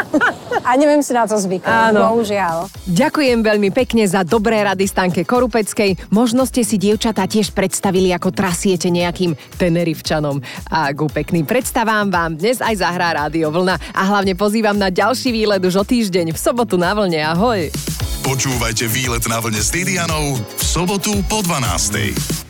a 0.67 0.75
neviem 0.75 0.99
si 0.99 1.11
na 1.11 1.25
to 1.25 1.35
zvyknúť, 1.35 1.91
Áno. 1.91 2.13
bohužiaľ. 2.13 2.69
Ďakujem 2.85 3.39
veľmi 3.41 3.69
pekne 3.71 4.05
za 4.05 4.21
dobré 4.21 4.61
rady 4.61 4.85
Stanke 4.85 5.21
Korupeckej. 5.21 6.09
Možno 6.09 6.45
ste 6.45 6.61
si 6.61 6.77
dievčatá 6.77 7.25
tiež 7.25 7.51
predstavili, 7.51 8.09
ako 8.09 8.29
trasiete 8.29 8.87
nejakým 9.15 9.39
Tenerifčanom. 9.55 10.43
A 10.67 10.91
ku 10.91 11.07
pekným 11.07 11.47
predstavám 11.47 12.11
vám 12.11 12.35
dnes 12.35 12.59
aj 12.59 12.83
zahrá 12.83 13.15
Rádio 13.15 13.47
Vlna. 13.47 13.79
A 13.95 14.01
hlavne 14.11 14.35
pozývam 14.35 14.75
na 14.75 14.91
ďalší 14.91 15.31
výlet 15.31 15.63
už 15.63 15.79
o 15.79 15.85
týždeň 15.87 16.35
v 16.35 16.37
sobotu 16.37 16.75
na 16.75 16.91
Vlne. 16.91 17.23
Ahoj! 17.23 17.71
Počúvajte 18.27 18.91
výlet 18.91 19.23
na 19.31 19.39
vlne 19.39 19.61
s 19.61 19.71
Didianou 19.71 20.35
v 20.35 20.63
sobotu 20.65 21.15
po 21.29 21.45
12. 21.45 22.44